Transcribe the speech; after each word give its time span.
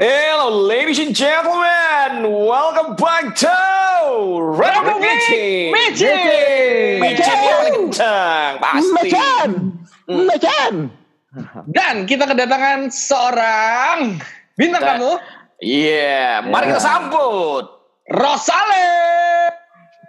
Hello, 0.00 0.48
ladies 0.64 0.96
and 0.96 1.12
gentlemen. 1.12 2.24
Welcome 2.24 2.96
back 2.96 3.36
to 3.36 3.52
Rebel 4.32 4.96
Meeting. 4.96 5.76
Meeting. 5.76 6.96
Meeting 6.96 7.20
yang 7.20 7.42
paling 7.44 7.74
kencang, 7.84 8.52
pasti. 8.56 8.92
Mecan, 8.96 9.50
Mecan. 10.08 10.74
Dan 11.68 12.08
kita 12.08 12.24
kedatangan 12.24 12.88
seorang 12.88 14.16
bintang 14.56 14.80
Kita- 14.80 14.96
tamu, 14.96 15.12
Iya, 15.60 16.48
mari 16.48 16.72
kita 16.72 16.80
sambut. 16.80 17.68
Rosale. 18.08 18.88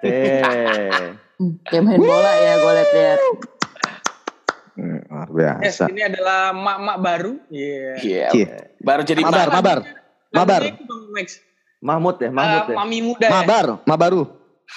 Eh, 0.01 1.19
Hmm, 1.35 1.57
Kayak 1.67 1.83
main 1.83 1.97
bola 1.97 2.31
ya 2.37 2.53
gue 2.55 2.71
liat-liat. 2.71 3.19
luar 4.77 5.27
Yes, 5.59 5.75
biasa. 5.75 5.83
ini 5.89 6.01
adalah 6.05 6.53
mak-mak 6.53 6.97
baru. 7.01 7.33
Iya. 7.49 7.91
Iya, 7.99 8.25
Cie. 8.31 8.70
Baru 8.81 9.01
jadi 9.05 9.21
Mabar, 9.21 9.47
mabar, 9.49 9.77
mabar. 10.33 10.61
Bang 10.73 11.03
Max. 11.13 11.27
Mahmud 11.81 12.15
ya, 12.21 12.29
Eh, 12.29 12.33
Mahmud 12.33 12.65
ya. 12.69 12.75
mami 12.77 12.97
muda 13.01 13.25
ya. 13.25 13.31
Mabar, 13.41 13.65
Mabaru. 13.85 14.21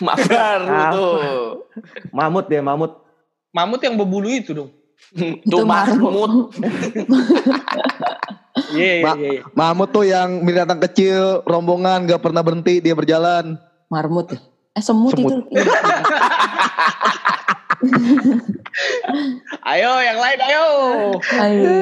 Mak 0.01 0.17
baru 0.27 0.67
Apa? 0.67 0.91
tuh. 0.91 1.13
Mahmud 2.11 2.47
ya, 2.49 2.61
Mahmud. 2.65 2.93
Mamut 3.55 3.81
yang 3.85 3.95
berbulu 3.95 4.27
itu 4.27 4.51
dong. 4.51 4.71
Itu 5.15 5.63
Mahmud. 5.63 6.33
Iya, 8.71 9.03
iya, 9.03 9.11
iya. 9.19 9.31
iya. 9.39 9.43
Mahmud 9.51 9.91
tuh 9.91 10.07
yang 10.07 10.47
binatang 10.47 10.79
kecil, 10.79 11.43
rombongan, 11.43 12.07
gak 12.07 12.23
pernah 12.23 12.39
berhenti, 12.39 12.79
dia 12.79 12.95
berjalan. 12.95 13.59
Marmut 13.91 14.31
ya. 14.31 14.39
Eh 14.75 14.83
semut, 14.83 15.15
Semut. 15.15 15.43
itu. 15.43 15.55
Ayo, 19.65 19.91
yang 20.03 20.19
lain 20.19 20.39
ayo. 20.41 20.67
Ayo. 21.35 21.75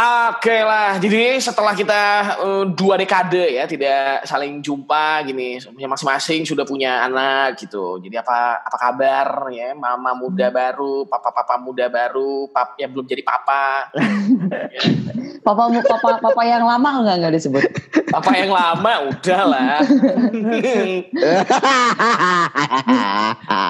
Oke 0.00 0.64
lah, 0.64 0.96
jadi 0.96 1.36
setelah 1.36 1.76
kita 1.76 2.02
eh, 2.40 2.64
dua 2.72 2.96
dekade 2.96 3.52
ya 3.52 3.68
tidak 3.68 4.24
saling 4.24 4.64
jumpa 4.64 5.28
gini, 5.28 5.60
masing-masing 5.60 6.48
sudah 6.48 6.64
punya 6.64 7.04
anak 7.04 7.60
gitu. 7.60 8.00
Jadi 8.00 8.16
apa 8.16 8.64
apa 8.64 8.76
kabar 8.80 9.52
ya, 9.52 9.76
mama 9.76 10.16
muda 10.16 10.48
baru, 10.48 11.04
papa-papa 11.04 11.60
muda 11.60 11.92
baru, 11.92 12.48
pap 12.48 12.80
yang 12.80 12.96
belum 12.96 13.04
jadi 13.04 13.20
papa, 13.20 13.92
Papa 15.40 15.72
papa 15.72 16.20
papa 16.20 16.42
yang 16.44 16.68
lama 16.68 17.00
enggak 17.00 17.16
enggak 17.16 17.32
disebut. 17.40 17.64
papa 18.12 18.36
yang 18.36 18.52
lama 18.52 19.08
udah 19.08 19.42
lah. 19.48 19.80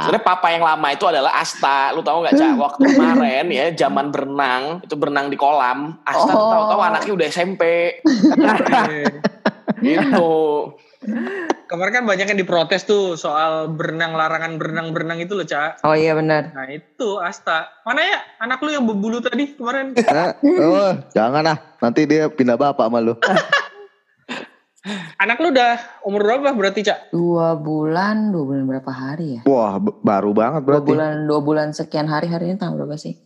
Sebenarnya 0.03 0.25
papa 0.27 0.51
yang 0.51 0.67
lama 0.67 0.89
itu 0.91 1.07
adalah 1.07 1.31
Asta. 1.39 1.95
Lu 1.95 2.03
tahu 2.03 2.27
nggak 2.27 2.35
cak? 2.35 2.53
Waktu 2.67 2.85
kemarin 2.91 3.47
ya, 3.55 3.71
zaman 3.87 4.11
berenang 4.11 4.83
itu 4.83 4.99
berenang 4.99 5.31
di 5.31 5.39
kolam. 5.39 5.95
Asta 6.03 6.20
Oh. 6.25 6.51
tahu-tahu 6.53 6.81
anaknya 6.83 7.13
udah 7.17 7.27
SMP. 7.31 7.63
gitu. 9.87 10.31
Kemarin 11.65 12.03
kan 12.03 12.05
banyak 12.05 12.27
yang 12.29 12.37
diprotes 12.37 12.85
tuh 12.85 13.17
soal 13.17 13.73
berenang 13.73 14.13
larangan 14.13 14.61
berenang-berenang 14.61 15.23
itu 15.23 15.33
loh, 15.33 15.47
Cak. 15.49 15.81
Oh 15.87 15.97
iya 15.97 16.13
benar. 16.13 16.53
Nah, 16.53 16.67
itu 16.69 17.17
Asta. 17.17 17.73
Mana 17.87 18.05
ya 18.05 18.19
anak 18.43 18.61
lu 18.61 18.75
yang 18.75 18.85
berbulu 18.85 19.23
tadi 19.23 19.57
kemarin? 19.57 19.97
Nah, 19.97 20.37
oh, 20.67 20.93
jangan 21.15 21.47
lah, 21.47 21.57
nanti 21.81 22.05
dia 22.05 22.29
pindah 22.29 22.61
bapak 22.61 22.85
sama 22.91 23.01
lu. 23.01 23.15
Anak 25.21 25.37
lu 25.45 25.53
udah 25.53 25.77
umur 26.09 26.25
berapa 26.25 26.57
berarti, 26.57 26.81
Cak? 26.81 27.13
Dua 27.13 27.53
bulan, 27.53 28.33
dua 28.33 28.45
bulan 28.49 28.65
berapa 28.65 28.89
hari 28.89 29.37
ya? 29.37 29.41
Wah, 29.45 29.77
baru 29.77 30.33
banget 30.33 30.65
Dua 30.65 30.81
berarti. 30.81 30.89
bulan, 30.89 31.13
dua 31.29 31.41
bulan 31.45 31.69
sekian 31.77 32.09
hari 32.09 32.33
hari 32.33 32.49
ini 32.49 32.57
tanggal 32.57 32.81
berapa 32.81 32.97
sih? 32.97 33.21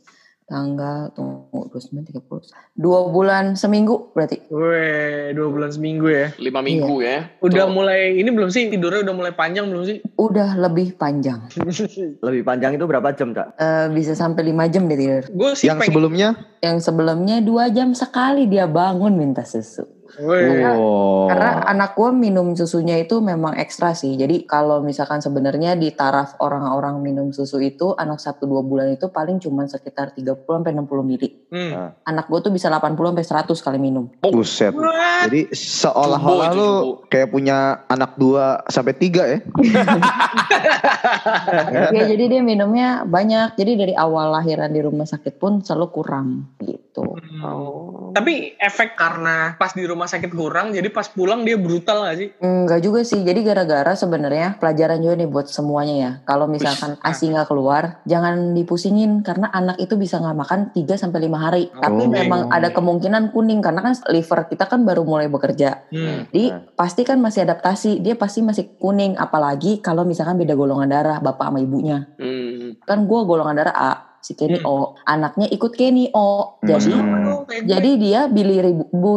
Tanggal 0.44 1.08
tunggu 1.16 1.72
dua 1.72 1.80
sembilan 1.80 2.04
tiga 2.04 2.20
puluh. 2.20 2.44
Dua 2.76 3.08
bulan 3.08 3.56
seminggu 3.56 4.12
berarti. 4.12 4.44
Weh, 4.52 5.32
dua 5.32 5.48
bulan 5.48 5.72
seminggu 5.72 6.04
ya. 6.04 6.36
Lima 6.36 6.60
minggu 6.60 7.00
ya. 7.00 7.32
Udah 7.40 7.64
Tuh. 7.64 7.72
mulai, 7.72 8.20
ini 8.20 8.28
belum 8.28 8.52
sih? 8.52 8.68
Tidurnya 8.68 9.08
udah 9.08 9.14
mulai 9.16 9.32
panjang 9.32 9.72
belum 9.72 9.88
sih? 9.88 10.04
Udah 10.20 10.60
lebih 10.60 11.00
panjang. 11.00 11.48
Lebih 12.26 12.44
panjang 12.44 12.76
itu 12.76 12.84
berapa 12.84 13.16
jam, 13.16 13.32
Cak? 13.32 13.56
Eh, 13.56 13.86
bisa 13.96 14.12
sampai 14.12 14.44
lima 14.44 14.68
jam 14.68 14.84
dia 14.84 15.00
tidur. 15.00 15.24
Gue 15.32 15.56
sih 15.56 15.64
Yang 15.64 15.78
pengen. 15.80 15.88
sebelumnya? 15.96 16.28
Yang 16.60 16.76
sebelumnya 16.84 17.36
dua 17.40 17.64
jam 17.72 17.96
sekali 17.96 18.44
dia 18.44 18.68
bangun 18.68 19.16
minta 19.16 19.48
susu. 19.48 19.93
Weh. 20.20 20.62
Oh. 20.68 21.26
Karena 21.26 21.64
anak 21.66 21.98
gue 21.98 22.10
minum 22.14 22.54
susunya 22.54 23.00
itu 23.00 23.18
memang 23.18 23.58
ekstra 23.58 23.96
sih. 23.96 24.14
Jadi 24.14 24.46
kalau 24.46 24.84
misalkan 24.84 25.18
sebenarnya 25.18 25.74
di 25.74 25.90
taraf 25.90 26.38
orang-orang 26.38 27.02
minum 27.02 27.34
susu 27.34 27.58
itu 27.58 27.96
anak 27.98 28.22
satu 28.22 28.46
dua 28.46 28.62
bulan 28.62 28.94
itu 28.94 29.10
paling 29.10 29.42
cuma 29.42 29.66
sekitar 29.66 30.14
30 30.14 30.44
sampai 30.44 30.76
60 30.76 31.02
mili. 31.02 31.28
Hmm. 31.50 31.96
Anak 32.06 32.30
gue 32.30 32.38
tuh 32.44 32.52
bisa 32.52 32.70
80 32.70 32.94
sampai 32.94 33.26
100 33.26 33.66
kali 33.66 33.78
minum. 33.80 34.06
Buset. 34.22 34.76
Wah, 34.76 35.26
Jadi 35.26 35.50
seolah-olah 35.50 36.50
lu 36.54 36.70
kayak 37.10 37.32
punya 37.32 37.82
anak 37.90 38.14
dua 38.20 38.62
sampai 38.68 38.94
tiga 38.94 39.26
ya? 39.26 39.38
ya 41.96 42.02
jadi 42.06 42.38
dia 42.38 42.42
minumnya 42.44 43.02
banyak. 43.08 43.56
Jadi 43.56 43.72
dari 43.74 43.94
awal 43.96 44.36
lahiran 44.36 44.70
di 44.70 44.80
rumah 44.82 45.08
sakit 45.08 45.40
pun 45.40 45.64
selalu 45.64 45.86
kurang 45.90 46.26
gitu. 46.62 47.18
Hmm. 47.18 47.42
Oh. 47.42 48.12
Tapi 48.14 48.54
efek 48.58 48.94
karena 48.94 49.58
pas 49.58 49.74
di 49.74 49.82
rumah 49.82 49.93
sakit 50.02 50.34
kurang, 50.34 50.74
jadi 50.74 50.90
pas 50.90 51.06
pulang 51.06 51.46
dia 51.46 51.54
brutal 51.54 52.02
gak 52.10 52.16
sih? 52.18 52.28
Enggak 52.42 52.82
juga 52.82 53.06
sih. 53.06 53.22
Jadi 53.22 53.46
gara-gara 53.46 53.94
sebenarnya 53.94 54.58
pelajaran 54.58 54.98
juga 54.98 55.14
nih 55.14 55.28
buat 55.30 55.46
semuanya 55.46 55.94
ya. 55.94 56.10
Kalau 56.26 56.50
misalkan 56.50 56.98
ASI 56.98 57.30
nggak 57.30 57.46
keluar, 57.46 58.02
jangan 58.02 58.58
dipusingin 58.58 59.22
karena 59.22 59.46
anak 59.54 59.78
itu 59.78 59.94
bisa 59.94 60.18
nggak 60.18 60.34
makan 60.34 60.60
3 60.74 60.98
sampai 60.98 61.30
5 61.30 61.38
hari. 61.38 61.64
Tapi 61.70 62.02
Oh. 62.02 62.10
memang 62.10 62.50
ada 62.50 62.74
kemungkinan 62.74 63.30
kuning 63.30 63.62
karena 63.62 63.80
kan 63.86 63.94
liver 64.10 64.50
kita 64.50 64.66
kan 64.66 64.82
baru 64.82 65.06
mulai 65.06 65.30
bekerja. 65.30 65.86
Hmm. 65.94 66.26
Jadi 66.34 66.74
pasti 66.74 67.06
kan 67.06 67.22
masih 67.22 67.46
adaptasi. 67.46 68.02
Dia 68.02 68.18
pasti 68.18 68.42
masih 68.42 68.74
kuning 68.82 69.14
apalagi 69.14 69.78
kalau 69.78 70.02
misalkan 70.02 70.34
beda 70.34 70.58
golongan 70.58 70.90
darah 70.90 71.18
bapak 71.22 71.54
sama 71.54 71.62
ibunya. 71.62 72.10
Hmm. 72.18 72.74
Kan 72.82 73.06
gua 73.06 73.22
golongan 73.22 73.54
darah 73.54 73.76
A, 73.76 73.92
si 74.24 74.32
Kenny 74.32 74.56
Hmm. 74.56 74.72
O, 74.72 74.76
anaknya 75.04 75.52
ikut 75.52 75.76
Kenny 75.76 76.08
O. 76.16 76.56
Hmm. 76.56 76.64
Jadi 76.64 76.88
dong, 76.88 77.44
kayak 77.44 77.60
gue. 77.60 77.68
jadi 77.68 77.90
dia 78.00 78.20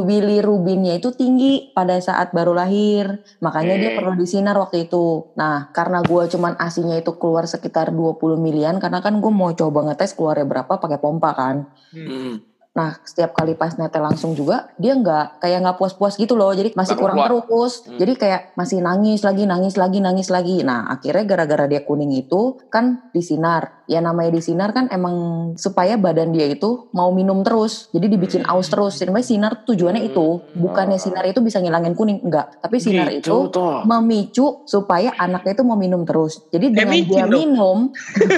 bilirubinnya 0.04 1.00
itu 1.00 1.16
tinggi 1.16 1.72
pada 1.72 1.96
saat 1.98 2.36
baru 2.36 2.52
lahir. 2.52 3.24
Makanya 3.40 3.76
dia 3.80 3.90
Hmm. 3.96 3.98
perlu 4.04 4.12
disinar 4.20 4.60
waktu 4.60 4.92
itu. 4.92 5.32
Nah, 5.40 5.72
karena 5.72 6.04
gua 6.04 6.28
cuman 6.28 6.60
asinya 6.60 7.00
itu 7.00 7.16
keluar 7.16 7.48
sekitar 7.48 7.96
20 7.96 8.36
milian 8.36 8.84
karena 8.84 9.00
kan 9.00 9.24
gue 9.24 9.32
mau 9.32 9.56
coba 9.56 9.88
ngetes 9.88 10.12
keluarnya 10.12 10.44
berapa 10.44 10.74
pakai 10.76 11.00
pompa 11.00 11.32
kan. 11.32 11.72
Hmm. 11.96 12.44
Nah, 12.78 13.02
setiap 13.02 13.34
kali 13.34 13.58
pas 13.58 13.74
netel 13.74 14.06
langsung 14.06 14.38
juga 14.38 14.70
dia 14.78 14.94
nggak 14.94 15.42
kayak 15.42 15.66
nggak 15.66 15.78
puas-puas 15.82 16.14
gitu 16.14 16.38
loh. 16.38 16.54
Jadi 16.54 16.78
masih 16.78 16.94
Nggak 16.94 17.02
kurang 17.02 17.18
keluar. 17.18 17.30
terus. 17.34 17.74
Hmm. 17.82 17.98
Jadi 17.98 18.14
kayak 18.14 18.42
masih 18.54 18.78
nangis 18.80 19.20
lagi, 19.26 19.44
nangis 19.44 19.76
lagi, 19.76 19.98
nangis 19.98 20.30
lagi. 20.30 20.62
Nah, 20.62 20.86
akhirnya 20.88 21.26
gara-gara 21.26 21.66
dia 21.66 21.82
kuning 21.82 22.14
itu 22.14 22.62
kan 22.70 23.10
disinar. 23.10 23.82
Ya 23.90 23.98
namanya 23.98 24.30
disinar 24.30 24.72
kan 24.72 24.92
emang 24.92 25.16
supaya 25.58 25.98
badan 25.98 26.30
dia 26.30 26.46
itu 26.46 26.86
mau 26.94 27.10
minum 27.10 27.42
terus. 27.42 27.90
Jadi 27.90 28.14
dibikin 28.14 28.46
Hmm. 28.46 28.54
aus 28.54 28.70
terus. 28.70 28.94
Jadi 28.96 29.10
sinar 29.26 29.66
tujuannya 29.66 30.06
Hmm. 30.06 30.10
itu. 30.14 30.28
Bukannya 30.54 31.02
sinar 31.02 31.26
itu 31.26 31.42
bisa 31.42 31.58
ngilangin 31.58 31.98
kuning, 31.98 32.22
enggak. 32.22 32.62
Tapi 32.62 32.78
sinar 32.78 33.10
Gitu 33.10 33.26
itu 33.26 33.38
toh. 33.50 33.82
memicu 33.84 34.62
supaya 34.64 35.18
anaknya 35.18 35.58
itu 35.58 35.64
mau 35.66 35.74
minum 35.74 36.06
terus. 36.06 36.46
Jadi 36.54 36.70
dengan 36.70 36.94
micin 36.94 37.10
dia 37.10 37.26
minum, 37.26 37.78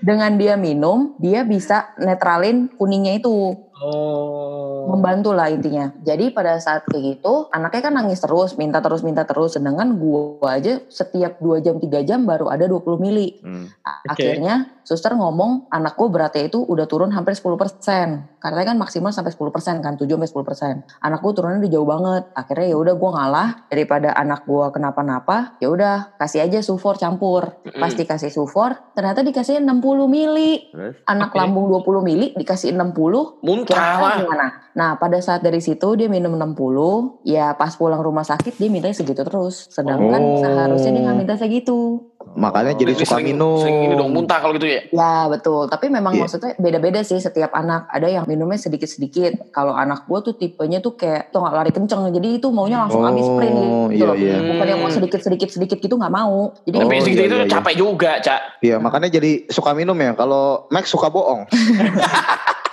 dengan 0.00 0.32
dia 0.38 0.54
minum, 0.54 0.98
dia 1.18 1.42
bisa 1.42 1.92
netralin 1.98 2.70
kuningnya 2.72 3.18
itu 3.18 3.57
Oh. 3.80 4.67
Membantu 4.88 5.36
lah 5.36 5.52
intinya. 5.52 5.92
Jadi 6.00 6.32
pada 6.32 6.56
saat 6.56 6.88
kayak 6.88 7.20
gitu, 7.20 7.52
anaknya 7.52 7.82
kan 7.90 7.94
nangis 7.94 8.24
terus, 8.24 8.56
minta 8.56 8.80
terus, 8.80 9.04
minta 9.04 9.28
terus. 9.28 9.54
Sedangkan 9.54 10.00
gua 10.00 10.56
aja 10.56 10.80
setiap 10.88 11.36
2 11.38 11.60
jam 11.60 11.76
3 11.76 12.08
jam 12.08 12.24
baru 12.24 12.48
ada 12.48 12.64
20 12.64 12.96
mili. 12.96 13.36
Hmm. 13.44 13.68
Oke. 14.08 14.16
Akhirnya 14.16 14.80
suster 14.82 15.12
ngomong 15.12 15.68
anak 15.68 16.00
gua 16.00 16.08
beratnya 16.08 16.48
itu 16.48 16.64
udah 16.64 16.88
turun 16.88 17.12
hampir 17.12 17.36
10%. 17.36 18.40
Karena 18.40 18.62
kan 18.64 18.76
maksimal 18.78 19.10
sampai 19.12 19.34
10% 19.34 19.84
kan, 19.84 19.94
7 19.98 20.08
sampai 20.08 20.30
10%. 20.30 21.04
Anak 21.04 21.20
gua 21.20 21.32
turunnya 21.36 21.58
udah 21.60 21.72
jauh 21.72 21.88
banget. 21.88 22.22
Akhirnya 22.32 22.66
ya 22.72 22.76
udah 22.80 22.94
gua 22.96 23.10
ngalah 23.20 23.48
daripada 23.68 24.08
anak 24.16 24.48
gua 24.48 24.72
kenapa-napa, 24.72 25.58
ya 25.60 25.68
udah 25.68 26.16
kasih 26.16 26.48
aja 26.48 26.64
sufor 26.64 26.96
campur. 26.96 27.60
Mm-mm. 27.66 27.76
Pasti 27.82 28.08
kasih 28.08 28.32
sufor, 28.32 28.74
ternyata 28.96 29.20
dikasih 29.20 29.60
60 29.60 30.08
mili. 30.08 30.70
Terus? 30.72 30.96
Anak 31.04 31.34
Oke. 31.34 31.38
lambung 31.38 31.66
20 31.68 32.00
mili 32.00 32.26
dikasih 32.32 32.72
60, 32.72 33.42
Muntah 33.42 33.98
lah. 33.98 34.16
gimana? 34.22 34.46
Nah, 34.78 34.94
pada 34.94 35.18
saat 35.18 35.42
dari 35.42 35.58
situ 35.58 35.98
dia 35.98 36.06
minum 36.06 36.30
60, 36.32 37.18
ya 37.26 37.50
pas 37.52 37.74
pulang 37.74 37.98
rumah 37.98 38.22
sakit 38.22 38.54
dia 38.54 38.70
mintanya 38.70 38.94
segitu 38.94 39.20
terus. 39.20 39.66
Sedangkan 39.68 40.22
Oh. 40.22 40.38
seharusnya 40.38 40.94
dia 40.94 41.02
nggak 41.02 41.18
minta 41.18 41.34
segitu. 41.34 42.06
Makanya 42.30 42.78
jadi 42.78 42.94
Ini 42.94 43.00
suka 43.00 43.18
sering- 43.18 43.34
minum. 43.34 43.58
Sering 43.58 43.78
ini 43.82 43.94
dong 43.94 44.14
muntah 44.14 44.38
kalau 44.38 44.54
gitu 44.54 44.68
ya. 44.68 44.86
Ya, 44.88 45.26
betul. 45.26 45.66
Tapi 45.66 45.88
memang 45.88 46.14
Iya. 46.14 46.20
maksudnya 46.22 46.54
beda-beda 46.56 47.02
sih 47.02 47.18
setiap 47.18 47.50
anak. 47.52 47.90
Ada 47.90 48.06
yang 48.12 48.24
minumnya 48.24 48.54
sedikit-sedikit. 48.56 49.50
Kalau 49.50 49.74
anak 49.74 50.06
gua 50.06 50.20
tuh 50.20 50.36
tipenya 50.36 50.78
tuh 50.78 50.94
kayak 50.94 51.32
tuh 51.32 51.42
nggak 51.42 51.54
lari 51.56 51.72
kenceng. 51.72 52.06
Jadi 52.08 52.38
itu 52.38 52.46
maunya 52.48 52.78
langsung 52.78 53.02
habis 53.02 53.26
sprint 53.26 53.50
gitu. 53.50 53.66
iya, 53.90 54.04
loh. 54.04 54.14
iya. 54.14 54.36
Bukan 54.46 54.66
yang 54.68 54.78
mau 54.78 54.90
sedikit-sedikit-sedikit 54.92 55.78
gitu 55.80 55.94
nggak 55.96 56.12
mau. 56.12 56.54
Jadi 56.62 56.76
Oh, 56.76 56.82
Tapi 56.84 56.94
iya, 56.94 57.02
segitu 57.02 57.22
itu 57.24 57.34
iya, 57.34 57.42
iya. 57.42 57.50
capek 57.50 57.74
juga, 57.74 58.10
Cak. 58.20 58.40
Iya, 58.60 58.76
makanya 58.78 59.08
jadi 59.10 59.30
suka 59.50 59.70
minum 59.72 59.96
ya. 59.96 60.14
Kalau 60.14 60.70
Max 60.70 60.86
suka 60.86 61.08
bohong. 61.08 61.50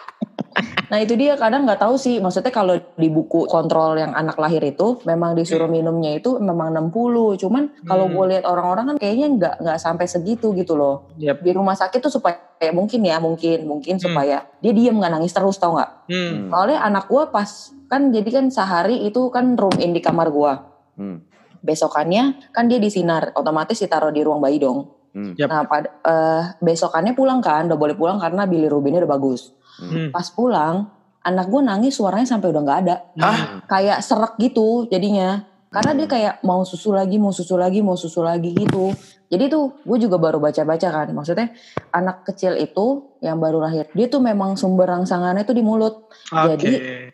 Nah 0.86 0.98
itu 1.02 1.14
dia 1.16 1.34
kadang 1.36 1.66
nggak 1.66 1.82
tahu 1.82 1.96
sih. 1.96 2.22
Maksudnya 2.22 2.54
kalau 2.54 2.78
di 2.78 3.10
buku 3.10 3.46
kontrol 3.46 3.98
yang 3.98 4.14
anak 4.14 4.38
lahir 4.38 4.62
itu 4.62 5.02
memang 5.04 5.34
disuruh 5.34 5.66
minumnya 5.68 6.16
itu 6.16 6.38
memang 6.38 6.70
60. 6.72 7.36
Cuman 7.42 7.74
kalau 7.84 8.06
Hmm. 8.06 8.14
gue 8.16 8.26
lihat 8.36 8.46
orang-orang 8.46 8.94
kan 8.94 8.98
kayaknya 9.02 9.28
nggak 9.36 9.56
nggak 9.66 9.78
sampai 9.80 10.06
segitu 10.06 10.54
gitu 10.54 10.78
loh. 10.78 11.10
Yap. 11.18 11.42
Di 11.42 11.52
rumah 11.52 11.74
sakit 11.74 12.00
tuh 12.00 12.14
supaya 12.14 12.38
kayak 12.56 12.74
mungkin 12.74 13.02
ya 13.04 13.18
mungkin 13.18 13.66
mungkin 13.66 13.98
Hmm. 13.98 14.04
supaya 14.04 14.46
dia 14.60 14.72
diem 14.72 14.96
nggak 14.96 15.12
nangis 15.12 15.34
terus 15.34 15.58
tau 15.58 15.76
nggak? 15.76 15.92
Hmm. 16.08 16.50
Soalnya 16.54 16.80
anak 16.82 17.06
gue 17.08 17.24
pas 17.30 17.50
kan 17.86 18.10
jadi 18.10 18.30
kan 18.30 18.46
sehari 18.50 19.06
itu 19.06 19.30
kan 19.30 19.58
room 19.58 19.76
in 19.82 19.94
di 19.94 20.02
kamar 20.02 20.30
gue. 20.30 20.54
Hmm. 20.96 21.18
Besokannya 21.66 22.54
kan 22.54 22.70
dia 22.70 22.78
disinar, 22.78 23.34
otomatis 23.34 23.82
ditaruh 23.82 24.14
di 24.14 24.22
ruang 24.22 24.38
bayi 24.38 24.62
dong. 24.62 24.94
Hmm. 25.16 25.34
Nah 25.34 25.64
pada 25.66 25.90
eh, 26.04 26.44
besokannya 26.62 27.16
pulang 27.16 27.42
kan, 27.42 27.66
udah 27.66 27.80
boleh 27.80 27.96
pulang 27.96 28.20
karena 28.20 28.46
bilirubinnya 28.46 29.02
udah 29.02 29.14
bagus. 29.16 29.56
Hmm. 29.80 30.10
Pas 30.14 30.28
pulang, 30.32 30.88
anak 31.26 31.46
gue 31.50 31.62
nangis 31.66 31.98
suaranya 31.98 32.28
sampai 32.30 32.54
udah 32.54 32.62
nggak 32.62 32.80
ada. 32.86 32.96
Hah? 33.18 33.38
Kayak 33.66 34.00
serak 34.06 34.38
gitu 34.38 34.86
jadinya. 34.88 35.42
Karena 35.74 35.92
dia 35.98 36.08
kayak 36.08 36.34
mau 36.46 36.64
susu 36.64 36.96
lagi, 36.96 37.20
mau 37.20 37.36
susu 37.36 37.60
lagi, 37.60 37.84
mau 37.84 38.00
susu 38.00 38.24
lagi 38.24 38.56
gitu. 38.56 38.96
Jadi 39.26 39.48
tuh 39.48 39.74
gue 39.82 39.98
juga 39.98 40.16
baru 40.16 40.38
baca-baca 40.38 40.88
kan. 40.88 41.08
Maksudnya 41.10 41.50
anak 41.90 42.24
kecil 42.24 42.54
itu 42.56 43.10
yang 43.20 43.42
baru 43.42 43.58
lahir, 43.58 43.90
dia 43.90 44.06
tuh 44.06 44.22
memang 44.22 44.54
sumber 44.54 44.86
rangsangannya 44.86 45.42
tuh 45.42 45.54
di 45.54 45.62
mulut. 45.62 46.06
Oke. 46.30 46.56
Jadi, 46.56 46.70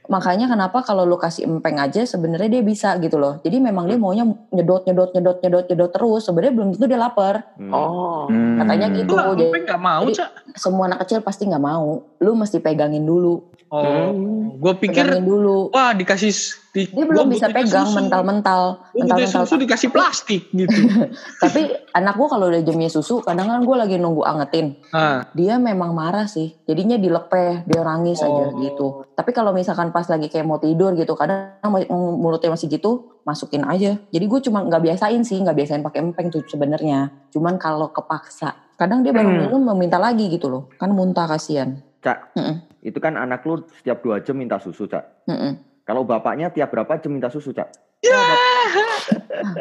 Makanya 0.06 0.46
kenapa 0.46 0.84
kalau 0.84 1.04
lu 1.04 1.16
kasih 1.16 1.48
empeng 1.48 1.80
aja 1.80 2.04
sebenarnya 2.04 2.52
dia 2.52 2.62
bisa 2.62 3.00
gitu 3.00 3.16
loh. 3.16 3.40
Jadi 3.40 3.58
memang 3.58 3.88
dia 3.88 3.96
maunya 3.96 4.28
nyedot, 4.50 4.84
nyedot, 4.84 5.10
nyedot, 5.12 5.40
nyedot, 5.40 5.66
nyedot 5.66 5.88
terus. 5.90 6.28
Sebenarnya 6.28 6.52
belum 6.52 6.68
tentu 6.74 6.86
dia 6.86 7.00
lapar. 7.00 7.48
Hmm. 7.56 7.72
Oh. 7.72 8.28
Hmm. 8.28 8.60
Katanya 8.60 8.88
gitu. 8.92 9.13
Lah, 9.13 9.31
Jadi- 9.31 9.48
sampai 9.48 9.62
nggak 9.63 9.81
mau, 9.81 10.04
jadi- 10.04 10.18
Cak. 10.18 10.30
Semua 10.54 10.84
anak 10.86 11.00
kecil 11.08 11.19
pasti 11.22 11.48
nggak 11.48 11.63
mau. 11.63 11.88
Lu 12.18 12.31
mesti 12.36 12.60
pegangin 12.60 13.02
dulu. 13.02 13.48
Oh, 13.72 13.80
Hmm. 14.12 14.60
gue 14.60 14.74
pikir 14.78 15.08
Pegangin 15.08 15.24
dulu. 15.24 15.72
wah 15.72 15.96
dikasih 15.96 16.36
di, 16.72 16.88
Dia 16.88 17.08
gua 17.08 17.24
belum 17.24 17.28
bisa 17.31 17.48
pegang 17.48 17.88
mental-mental. 17.88 18.84
Mental-mental. 18.92 19.44
susu 19.44 19.56
dikasih 19.56 19.88
plastik 19.88 20.52
gitu. 20.52 20.75
Tapi 21.40 21.72
anak 21.91 22.15
gua 22.15 22.27
kalau 22.27 22.47
udah 22.47 22.61
jamnya 22.61 22.88
susu, 22.88 23.19
kadang 23.19 23.47
kan 23.47 23.61
gue 23.61 23.75
lagi 23.75 23.95
nunggu 23.95 24.23
angetin. 24.23 24.79
Nah, 24.91 25.27
Dia 25.31 25.59
memang 25.59 25.91
marah 25.91 26.25
sih. 26.25 26.55
Jadinya 26.63 26.95
dilepeh, 26.95 27.63
dia 27.63 27.81
nangis 27.83 28.19
aja 28.19 28.51
Oh. 28.51 28.57
gitu. 28.59 28.88
Tapi 29.11 29.31
kalau 29.31 29.51
misalkan 29.51 29.91
pas 29.91 30.07
lagi 30.07 30.27
kayak 30.27 30.43
mau 30.43 30.57
tidur 30.57 30.95
gitu, 30.95 31.13
kadang 31.13 31.55
mulutnya 31.91 32.51
masih 32.51 32.67
gitu, 32.67 33.21
masukin 33.23 33.63
aja. 33.63 33.99
Jadi 34.09 34.25
gue 34.25 34.39
cuma 34.43 34.63
nggak 34.63 34.81
biasain 34.81 35.21
sih, 35.21 35.38
nggak 35.39 35.55
biasain 35.55 35.83
pakai 35.83 35.99
empeng 36.01 36.27
tuh 36.27 36.43
sebenarnya. 36.47 37.11
Cuman 37.29 37.55
kalau 37.55 37.91
kepaksa, 37.91 38.55
kadang 38.75 39.03
dia 39.03 39.11
baru 39.11 39.29
Hmm. 39.29 39.39
minum 39.47 39.61
meminta 39.71 39.99
lagi 39.99 40.27
gitu 40.27 40.47
loh. 40.47 40.71
Kan 40.75 40.91
muntah 40.91 41.27
kasihan. 41.27 41.77
Cak, 42.01 42.33
Mm-mm. 42.33 42.81
itu 42.81 42.97
kan 42.97 43.13
anak 43.13 43.45
lu 43.45 43.61
setiap 43.77 44.01
dua 44.01 44.25
jam 44.25 44.33
minta 44.33 44.57
susu, 44.57 44.89
Cak. 44.89 45.29
Mm-mm. 45.29 45.85
Kalau 45.85 46.01
bapaknya 46.01 46.49
tiap 46.49 46.73
berapa 46.73 46.97
jam 46.97 47.13
minta 47.13 47.29
susu, 47.29 47.53
Cak? 47.53 47.69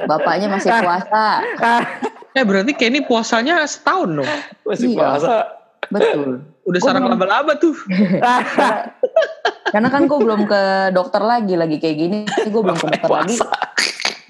Bapaknya 0.08 0.48
masih 0.48 0.72
puasa. 0.72 1.44
Eh 2.30 2.42
berarti 2.42 2.72
kayak 2.72 2.90
ini 2.90 3.00
puasanya 3.02 3.64
setahun 3.64 4.08
dong. 4.16 4.30
Masih 4.62 4.86
Iya. 4.92 4.96
puasa. 4.96 5.34
Betul. 5.90 6.46
Udah 6.68 6.78
Gua 6.78 6.86
sarang 6.86 7.02
belum- 7.02 7.18
laba-laba 7.18 7.52
tuh. 7.56 7.74
Karena 9.70 9.88
kan 9.88 10.02
gue 10.06 10.18
belum 10.18 10.40
ke 10.44 10.62
dokter 10.90 11.20
lagi, 11.20 11.54
lagi 11.54 11.76
kayak 11.78 11.96
gini. 11.96 12.18
Gue 12.46 12.60
belum 12.62 12.76
ke 12.76 12.86
dokter 12.90 13.10
lagi. 13.10 13.36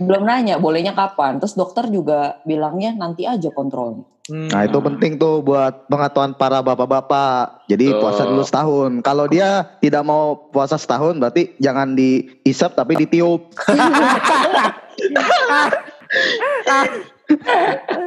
Belum 0.00 0.22
nanya, 0.24 0.56
bolehnya 0.56 0.92
kapan. 0.92 1.36
Terus 1.36 1.52
dokter 1.52 1.84
juga 1.86 2.40
bilangnya 2.42 2.94
nanti 2.94 3.28
aja 3.28 3.52
kontrolnya. 3.52 4.00
Hmm. 4.30 4.46
Nah 4.46 4.62
itu 4.62 4.78
penting 4.78 5.18
tuh 5.18 5.42
buat 5.42 5.90
pengetahuan 5.90 6.32
para 6.32 6.62
bapak-bapak. 6.62 7.66
Jadi 7.66 7.90
Betul. 7.90 7.98
puasa 7.98 8.22
dulu 8.24 8.40
setahun. 8.40 8.90
Kalau 9.02 9.26
dia 9.26 9.66
tidak 9.82 10.00
mau 10.00 10.48
puasa 10.48 10.78
setahun 10.78 11.18
berarti 11.18 11.52
jangan 11.58 11.92
diisap 11.92 12.72
tapi 12.72 12.96
ditiup. 12.96 13.52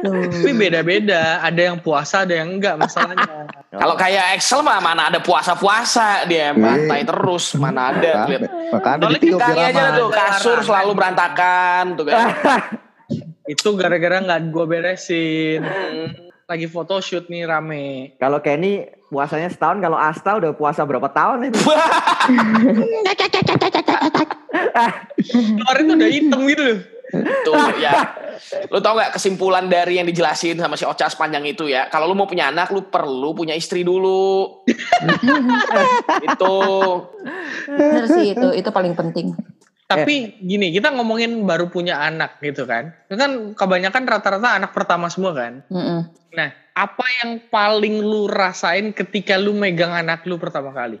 Tapi 0.04 0.50
beda-beda, 0.52 1.40
ada 1.40 1.60
yang 1.72 1.80
puasa, 1.80 2.28
ada 2.28 2.34
yang 2.36 2.60
enggak 2.60 2.76
masalahnya. 2.76 3.48
Kalau 3.74 3.98
kayak 3.98 4.38
Excel 4.38 4.62
mah 4.62 4.78
mana 4.78 5.10
ada 5.10 5.18
puasa-puasa 5.18 6.30
dia 6.30 6.54
bantai 6.54 7.02
terus 7.02 7.58
mana 7.58 7.90
ada 7.90 8.30
lihat. 8.30 8.46
makanya 8.70 9.18
Kita 9.18 9.46
aja 9.50 9.98
tuh 9.98 10.08
kasur 10.14 10.58
selalu 10.62 10.94
berantakan 10.94 11.98
tuh 11.98 12.06
kan. 12.06 12.30
Itu 13.52 13.74
gara-gara 13.74 14.22
nggak 14.22 14.40
gue 14.54 14.64
beresin. 14.64 15.60
Lagi 16.46 16.70
photoshoot 16.70 17.26
nih 17.26 17.50
rame. 17.50 18.14
Kalau 18.20 18.38
Kenny 18.38 18.86
puasanya 19.10 19.50
setahun, 19.50 19.80
kalau 19.82 19.98
Asta 19.98 20.36
udah 20.38 20.52
puasa 20.54 20.84
berapa 20.84 21.08
tahun 21.12 21.48
itu? 21.52 21.60
Kemarin 25.24 25.82
tuh 25.88 25.96
udah 25.98 26.10
hitam 26.10 26.40
gitu 26.48 26.62
loh. 26.62 26.78
Tuh 27.44 27.68
ya. 27.80 27.92
Lu 28.70 28.78
tau 28.80 28.98
gak 28.98 29.16
kesimpulan 29.16 29.66
dari 29.66 29.98
yang 29.98 30.06
dijelasin 30.06 30.58
sama 30.58 30.74
si 30.74 30.84
Ocha 30.86 31.10
sepanjang 31.10 31.44
itu 31.46 31.68
ya. 31.68 31.88
Kalau 31.88 32.10
lu 32.10 32.14
mau 32.16 32.28
punya 32.28 32.50
anak, 32.50 32.70
lu 32.72 32.86
perlu 32.88 33.34
punya 33.34 33.52
istri 33.56 33.86
dulu. 33.86 34.62
itu. 36.28 36.56
Bener 37.68 38.04
sih 38.10 38.34
itu, 38.36 38.48
itu 38.54 38.70
paling 38.70 38.94
penting. 38.94 39.36
Tapi 39.84 40.40
gini, 40.40 40.72
kita 40.72 40.96
ngomongin 40.96 41.44
baru 41.44 41.68
punya 41.68 42.00
anak 42.00 42.40
gitu 42.40 42.64
kan. 42.64 42.96
Itu 43.06 43.20
kan 43.20 43.52
kebanyakan 43.52 44.02
rata-rata 44.08 44.56
anak 44.56 44.72
pertama 44.72 45.12
semua 45.12 45.36
kan. 45.36 45.60
Mm-mm. 45.68 46.08
Nah, 46.34 46.50
apa 46.74 47.06
yang 47.22 47.46
paling 47.46 48.02
lu 48.02 48.26
rasain 48.26 48.90
ketika 48.90 49.38
lu 49.38 49.54
megang 49.54 49.94
anak 49.94 50.26
lu 50.26 50.40
pertama 50.40 50.74
kali? 50.74 50.98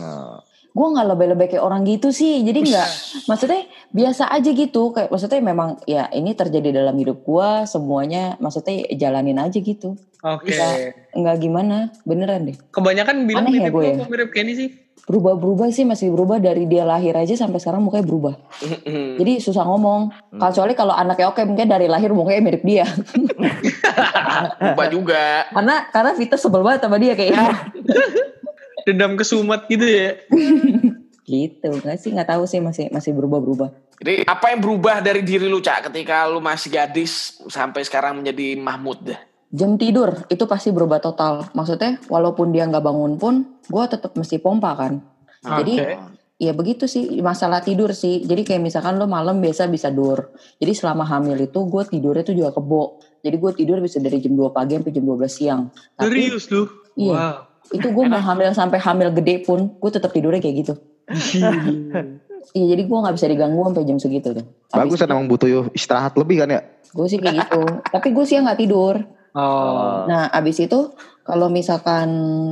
Nah, 0.00 0.40
Gue 0.74 0.86
nggak 0.90 1.06
lebay-lebay 1.06 1.46
kayak 1.54 1.62
orang 1.62 1.86
gitu 1.86 2.10
sih. 2.10 2.42
Jadi 2.42 2.66
nggak, 2.66 2.88
maksudnya 3.30 3.62
biasa 3.94 4.26
aja 4.26 4.50
gitu. 4.50 4.90
Kayak 4.90 5.14
maksudnya 5.14 5.38
memang 5.38 5.78
ya 5.86 6.10
ini 6.10 6.34
terjadi 6.34 6.82
dalam 6.82 6.98
hidup 6.98 7.22
gue. 7.22 7.50
Semuanya 7.70 8.34
maksudnya 8.42 8.82
jalanin 8.98 9.38
aja 9.38 9.54
gitu. 9.62 9.94
Oke. 10.26 10.50
Bisa. 10.50 10.90
Nggak 11.14 11.36
gimana, 11.38 11.94
beneran 12.02 12.50
deh. 12.50 12.58
Kebanyakan 12.74 13.22
bilang 13.22 13.46
Aneh 13.46 13.62
ya 13.62 13.70
gue 13.70 13.82
ya? 13.86 14.02
mirip 14.10 14.34
Kenny 14.34 14.58
sih. 14.58 14.68
Berubah-berubah 15.04 15.68
sih 15.68 15.84
masih 15.84 16.08
berubah 16.10 16.40
dari 16.40 16.64
dia 16.64 16.82
lahir 16.82 17.12
aja 17.12 17.36
sampai 17.36 17.60
sekarang 17.60 17.84
mukanya 17.84 18.08
berubah. 18.08 18.34
Jadi 19.20 19.36
susah 19.36 19.62
ngomong. 19.68 20.32
Kecuali 20.32 20.72
kalau 20.72 20.96
anaknya 20.96 21.28
oke 21.28 21.44
mungkin 21.44 21.68
dari 21.68 21.86
lahir 21.86 22.10
mukanya 22.16 22.40
mirip 22.40 22.64
dia. 22.64 22.88
Ubah 24.74 24.86
juga. 24.88 25.44
karena 25.52 25.86
karena 25.92 26.10
Vita 26.16 26.40
sebel 26.40 26.64
banget 26.64 26.88
sama 26.88 26.96
dia 26.96 27.12
kayaknya. 27.12 27.52
Dendam 28.84 29.16
kesumat 29.16 29.66
gitu 29.66 29.84
ya. 29.84 30.20
gitu 31.24 31.68
nggak 31.80 31.96
sih 31.96 32.12
nggak 32.12 32.36
tahu 32.36 32.44
sih 32.44 32.60
masih 32.60 32.92
masih 32.92 33.16
berubah-berubah. 33.16 33.72
Jadi 33.96 34.28
apa 34.28 34.52
yang 34.52 34.60
berubah 34.60 35.00
dari 35.00 35.24
diri 35.24 35.48
lu 35.48 35.62
Cak 35.62 35.88
ketika 35.90 36.28
lu 36.28 36.42
masih 36.42 36.68
gadis 36.68 37.40
sampai 37.48 37.86
sekarang 37.86 38.20
menjadi 38.20 38.58
Mahmud 38.60 38.98
dah? 39.08 39.20
Jam 39.54 39.78
tidur 39.78 40.26
itu 40.26 40.44
pasti 40.50 40.74
berubah 40.74 40.98
total. 40.98 41.46
Maksudnya 41.54 42.02
walaupun 42.10 42.50
dia 42.50 42.66
nggak 42.66 42.82
bangun 42.82 43.14
pun, 43.16 43.34
gue 43.70 43.84
tetap 43.86 44.18
mesti 44.18 44.42
pompa 44.42 44.74
kan. 44.74 44.98
Jadi 45.44 45.74
Oke. 45.78 45.94
ya 46.42 46.52
begitu 46.52 46.90
sih 46.90 47.22
masalah 47.22 47.62
tidur 47.62 47.94
sih. 47.94 48.26
Jadi 48.26 48.42
kayak 48.42 48.60
misalkan 48.66 48.98
lo 48.98 49.06
malam 49.06 49.38
biasa 49.38 49.70
bisa 49.70 49.94
dur. 49.94 50.34
Jadi 50.58 50.72
selama 50.74 51.06
hamil 51.06 51.38
itu 51.38 51.70
gue 51.70 51.82
tidurnya 51.86 52.26
tuh 52.26 52.34
juga 52.34 52.50
kebo. 52.50 52.98
Jadi 53.22 53.36
gue 53.38 53.52
tidur 53.54 53.78
bisa 53.78 54.02
dari 54.02 54.18
jam 54.18 54.34
2 54.34 54.50
pagi 54.50 54.74
sampai 54.74 54.92
jam 54.92 55.04
12 55.06 55.30
siang. 55.30 55.62
Tapi 55.96 56.10
Serius 56.10 56.50
lu? 56.50 56.66
Iya. 56.98 57.14
Wow. 57.14 57.53
Itu 57.72 57.86
gue 57.88 58.04
mau 58.04 58.20
hamil 58.20 58.52
sampai 58.52 58.76
hamil 58.82 59.14
gede 59.14 59.46
pun, 59.46 59.72
gue 59.80 59.90
tetap 59.90 60.12
tidurnya 60.12 60.42
kayak 60.42 60.56
gitu. 60.66 60.74
Iya 62.52 62.76
jadi 62.76 62.82
gue 62.84 62.98
nggak 63.00 63.16
bisa 63.16 63.26
diganggu 63.26 63.60
sampai 63.64 63.84
jam 63.88 63.96
segitu 63.96 64.28
tuh. 64.36 64.44
Bagus 64.68 65.00
kan 65.00 65.08
emang 65.08 65.26
butuh 65.32 65.72
istirahat 65.72 66.12
lebih 66.20 66.44
kan 66.44 66.48
ya. 66.52 66.60
Gue 66.92 67.08
sih 67.08 67.16
kayak 67.16 67.48
gitu. 67.48 67.62
Tapi 67.88 68.08
gue 68.12 68.24
sih 68.28 68.36
nggak 68.36 68.60
tidur. 68.60 69.00
Oh. 69.32 70.04
Nah 70.04 70.28
abis 70.28 70.60
itu 70.60 70.92
kalau 71.24 71.48
misalkan 71.48 72.08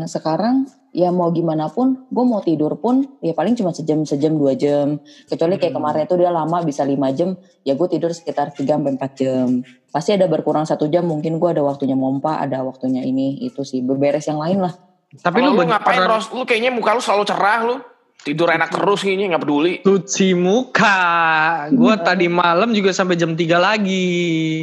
sekarang 0.09 0.67
ya 0.93 1.09
mau 1.09 1.29
gimana 1.33 1.69
pun, 1.69 2.09
gue 2.09 2.25
mau 2.25 2.41
tidur 2.45 2.77
pun 2.81 3.05
ya 3.25 3.33
paling 3.37 3.57
cuma 3.57 3.73
sejam 3.73 4.05
sejam 4.09 4.37
dua 4.37 4.57
jam. 4.57 5.01
Kecuali 5.29 5.61
kayak 5.61 5.77
Hmm. 5.77 5.81
kemarin 5.81 6.03
itu 6.09 6.15
dia 6.21 6.31
lama 6.33 6.59
bisa 6.65 6.83
lima 6.85 7.13
jam, 7.13 7.37
ya 7.65 7.77
gue 7.77 7.89
tidur 7.89 8.13
sekitar 8.13 8.53
3 8.53 8.77
sampai 8.77 8.97
empat 8.97 9.13
jam. 9.17 9.61
Pasti 9.93 10.17
ada 10.17 10.25
berkurang 10.29 10.65
satu 10.65 10.89
jam, 10.89 11.05
mungkin 11.05 11.37
gue 11.37 11.49
ada 11.53 11.65
waktunya 11.65 11.97
mompa, 11.97 12.41
ada 12.41 12.65
waktunya 12.65 13.05
ini 13.05 13.41
itu 13.45 13.65
sih 13.65 13.81
beberes 13.85 14.25
yang 14.29 14.41
lain 14.41 14.61
lah. 14.65 14.73
Tapi 15.21 15.45
Kalau 15.45 15.53
lu 15.53 15.61
lu 15.61 15.69
ngapain 15.69 16.01
beneran 16.01 16.17
Ros? 16.17 16.27
Lu 16.33 16.43
kayaknya 16.49 16.73
muka 16.73 16.97
lu 16.97 17.03
selalu 17.05 17.25
cerah 17.29 17.61
lu. 17.69 17.77
Tidur 18.23 18.55
enak 18.55 18.71
terus 18.71 19.03
kayaknya 19.03 19.35
nggak 19.35 19.43
peduli. 19.43 19.73
cuci 19.83 20.39
muka. 20.39 20.99
Gua 21.75 21.99
tadi 21.99 22.31
malam 22.31 22.71
juga 22.71 22.95
sampai 22.95 23.19
jam 23.19 23.35
3 23.35 23.59
lagi. 23.59 24.63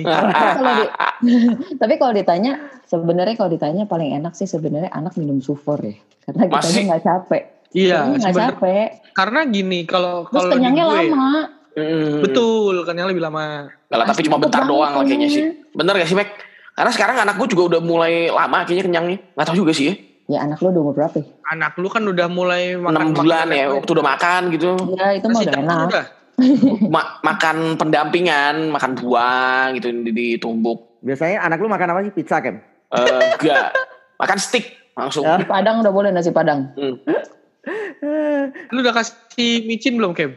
Tapi 1.83 1.93
kalau 1.99 2.15
ditanya 2.15 2.71
sebenarnya 2.87 3.35
kalau 3.35 3.51
ditanya 3.51 3.83
paling 3.83 4.15
enak 4.15 4.31
sih 4.31 4.47
sebenarnya 4.47 4.87
anak 4.95 5.19
minum 5.19 5.43
sufor 5.43 5.75
ya, 5.83 5.99
karena 6.23 6.47
kita 6.47 6.55
Masih? 6.55 6.83
nggak 6.87 7.03
capek. 7.03 7.43
Iya, 7.75 7.97
nggak 8.15 8.31
capek. 8.31 8.87
Karena 9.11 9.39
gini, 9.43 9.83
kalau 9.83 10.23
kalau 10.31 10.55
kenyangnya 10.55 10.85
gue, 10.87 10.95
lama. 11.11 11.31
Hmm. 11.75 12.23
betul, 12.23 12.75
kenyang 12.87 13.11
lebih 13.11 13.23
lama. 13.27 13.67
Lah, 13.91 14.05
tapi 14.07 14.23
cuma 14.23 14.39
bentar 14.39 14.63
doang 14.63 14.95
lah 14.95 15.03
kayaknya 15.03 15.27
sih. 15.27 15.43
Bener 15.75 15.99
gak 15.99 16.07
sih 16.07 16.15
Mek? 16.15 16.31
Karena 16.79 16.91
sekarang 16.95 17.15
anak 17.19 17.35
gue 17.35 17.47
juga 17.51 17.75
udah 17.75 17.81
mulai 17.83 18.31
lama 18.31 18.63
kayaknya 18.63 18.87
kenyangnya. 18.87 19.17
Gak 19.35 19.45
tau 19.51 19.57
juga 19.59 19.75
sih 19.75 19.91
ya. 19.91 19.95
Ya 20.29 20.45
anak 20.45 20.61
lu 20.61 20.69
udah 20.69 20.81
umur 20.83 20.93
berapa? 20.93 21.15
ya? 21.15 21.25
Anak 21.49 21.73
lu 21.75 21.89
kan 21.89 22.05
udah 22.05 22.29
mulai 22.29 22.77
makan 22.77 22.93
enam 22.93 23.17
bulan 23.17 23.49
ya 23.49 23.65
waktu 23.67 23.89
udah 23.89 24.05
makan 24.07 24.41
gitu 24.53 24.77
Ya 24.93 25.07
itu 25.11 25.25
mah 25.25 25.41
udah 25.41 25.57
enak. 25.57 25.85
udah. 25.89 26.05
Ma- 26.87 27.19
makan 27.19 27.57
pendampingan 27.75 28.69
makan 28.69 28.93
buah 28.95 29.73
gitu 29.73 29.89
di- 29.91 30.13
ditumbuk 30.37 31.01
Biasanya 31.01 31.41
anak 31.41 31.57
lu 31.57 31.67
makan 31.67 31.89
apa 31.89 31.99
sih? 32.01 32.13
Pizza, 32.13 32.37
Kem? 32.39 32.61
Eh, 32.89 33.03
enggak 33.35 33.73
makan 34.17 34.37
stick 34.37 34.69
langsung 34.93 35.23
Ya. 35.23 35.41
Padang 35.41 35.81
udah 35.81 35.89
boleh 35.89 36.09
nasi 36.09 36.29
Padang. 36.29 36.75
Hmm. 36.75 36.95
Lu 38.71 38.79
udah 38.79 38.93
kasih 38.93 39.63
micin 39.63 39.95
belum, 39.95 40.11
Kem? 40.11 40.31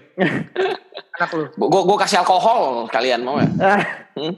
Anak 1.15 1.31
lu. 1.33 1.47
Gue 1.53 1.83
gue 1.85 1.97
kasih 1.99 2.19
alkohol 2.19 2.89
kalian 2.89 3.23
mau? 3.23 3.39
Ah, 3.59 3.83
Hmm? 4.13 4.35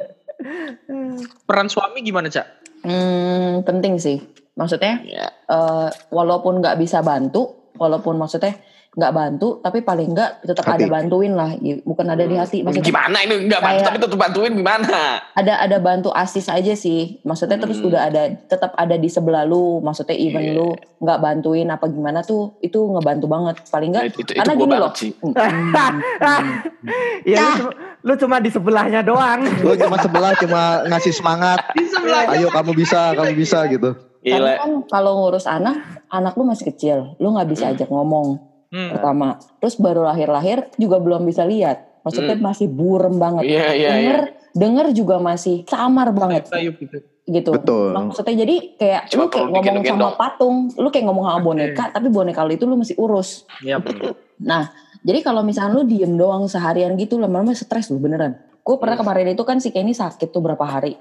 Peran 1.44 1.66
suami 1.66 2.00
gimana, 2.00 2.26
Cak? 2.26 2.44
Hmm, 2.82 3.64
penting 3.64 3.96
sih. 3.96 4.20
Maksudnya 4.54 5.02
Ya. 5.02 5.26
eh, 5.44 5.88
walaupun 6.08 6.58
nggak 6.58 6.78
bisa 6.78 7.02
bantu, 7.02 7.42
walaupun 7.74 8.14
maksudnya 8.14 8.54
nggak 8.94 9.10
bantu, 9.10 9.58
tapi 9.58 9.82
paling 9.82 10.14
nggak 10.14 10.46
tetap 10.46 10.70
Hati. 10.70 10.86
ada 10.86 11.02
bantuin 11.02 11.34
lah, 11.34 11.50
bukan 11.82 12.06
ada 12.06 12.22
di 12.22 12.38
hati. 12.38 12.62
Maksudnya 12.62 12.86
Gimana 12.86 13.18
ini 13.20 13.50
nggak 13.50 13.58
bantu 13.58 13.74
Kayak- 13.74 13.86
tapi 13.90 13.98
tetap 13.98 14.18
bantuin 14.20 14.52
gimana? 14.54 14.98
ada 15.34 15.54
ada 15.58 15.76
bantu 15.82 16.14
asis 16.14 16.46
aja 16.46 16.70
sih. 16.72 17.18
Maksudnya 17.20 17.58
terus 17.58 17.82
Hmm. 17.82 17.90
udah 17.90 18.06
ada 18.06 18.22
tetap 18.30 18.70
ada 18.72 18.94
di 18.94 19.10
sebelah 19.10 19.42
lu. 19.42 19.82
Maksudnya 19.82 20.14
even 20.14 20.46
Iya. 20.46 20.54
lu 20.54 20.68
nggak 21.00 21.18
bantuin 21.18 21.66
apa 21.66 21.90
gimana 21.90 22.22
tuh 22.22 22.54
itu 22.60 22.78
ngebantu 22.78 23.26
banget. 23.26 23.66
Paling 23.66 23.90
nggak 23.90 24.04
Itu, 24.06 24.18
itu, 24.20 24.30
itu 24.30 24.38
karena 24.38 24.52
gue 24.54 24.62
gini 24.62 24.76
loh. 24.78 24.92
sih. 24.94 25.10
Hmm, 25.12 25.34
Iya, 27.24 27.38
lu, 27.42 27.58
cuma, 27.58 27.70
lu 28.00 28.14
cuma 28.16 28.36
di 28.38 28.50
sebelahnya 28.52 29.00
doang. 29.02 29.42
Lu 29.58 29.74
cuma 29.74 29.96
sebelah 29.98 30.32
cuma 30.36 30.62
ngasih 30.86 31.10
semangat. 31.12 31.58
Di 31.72 31.82
sebelah. 31.84 32.30
Ayo 32.30 32.46
kamu 32.48 32.70
bisa, 32.72 33.10
kamu 33.12 33.34
bisa 33.34 33.58
gitu. 33.66 33.90
Karena 34.24 34.56
kan 34.56 34.72
kalau 34.88 35.12
ngurus 35.20 35.44
anak, 35.44 35.76
anak 36.08 36.32
lu 36.40 36.48
masih 36.48 36.72
kecil, 36.72 36.98
lu 37.20 37.36
nggak 37.36 37.48
bisa 37.52 37.70
ajak 37.76 37.92
ngomong 37.92 38.40
Hmm. 38.74 38.90
pertama. 38.90 39.38
Terus 39.62 39.78
baru 39.78 40.02
lahir-lahir 40.02 40.66
juga 40.74 40.98
belum 40.98 41.22
bisa 41.22 41.46
lihat. 41.46 42.02
Maksudnya 42.02 42.34
masih 42.34 42.66
burem 42.66 43.22
banget. 43.22 43.46
Iya 43.46 43.66
iya 43.70 43.70
iya. 43.70 43.90
denger 43.94 44.18
denger 44.54 44.86
juga 44.98 45.16
masih 45.22 45.62
samar 45.70 46.10
banget 46.10 46.50
Sayup 46.50 46.82
gitu. 46.82 46.98
gitu. 47.24 47.50
Betul. 47.54 47.94
Maksudnya 47.94 48.34
jadi 48.42 48.56
kayak 48.74 49.02
Cuma 49.14 49.24
lu 49.24 49.30
kayak 49.30 49.46
ngomong 49.54 49.84
sama 49.86 50.10
patung, 50.18 50.56
lu 50.74 50.88
kayak 50.90 51.06
ngomong 51.06 51.24
sama 51.30 51.40
boneka, 51.40 51.84
tapi 51.94 52.08
boneka 52.10 52.42
lu 52.42 52.52
itu 52.58 52.66
lu 52.66 52.74
mesti 52.74 52.94
urus. 52.98 53.46
Iya. 53.62 53.78
Nah, 54.42 54.68
jadi 55.06 55.22
kalau 55.22 55.46
misalnya 55.46 55.78
lu 55.78 55.86
diem 55.86 56.12
doang 56.18 56.50
seharian 56.50 56.98
gitu, 56.98 57.16
lama-lama 57.16 57.54
stres 57.54 57.88
lu 57.94 58.02
beneran. 58.02 58.36
Gue 58.64 58.80
pernah 58.80 58.96
kemarin 58.96 59.28
itu 59.28 59.44
kan 59.44 59.60
si 59.60 59.68
Kenny 59.68 59.92
sakit 59.92 60.32
tuh 60.32 60.40
berapa 60.40 60.64
hari. 60.64 60.96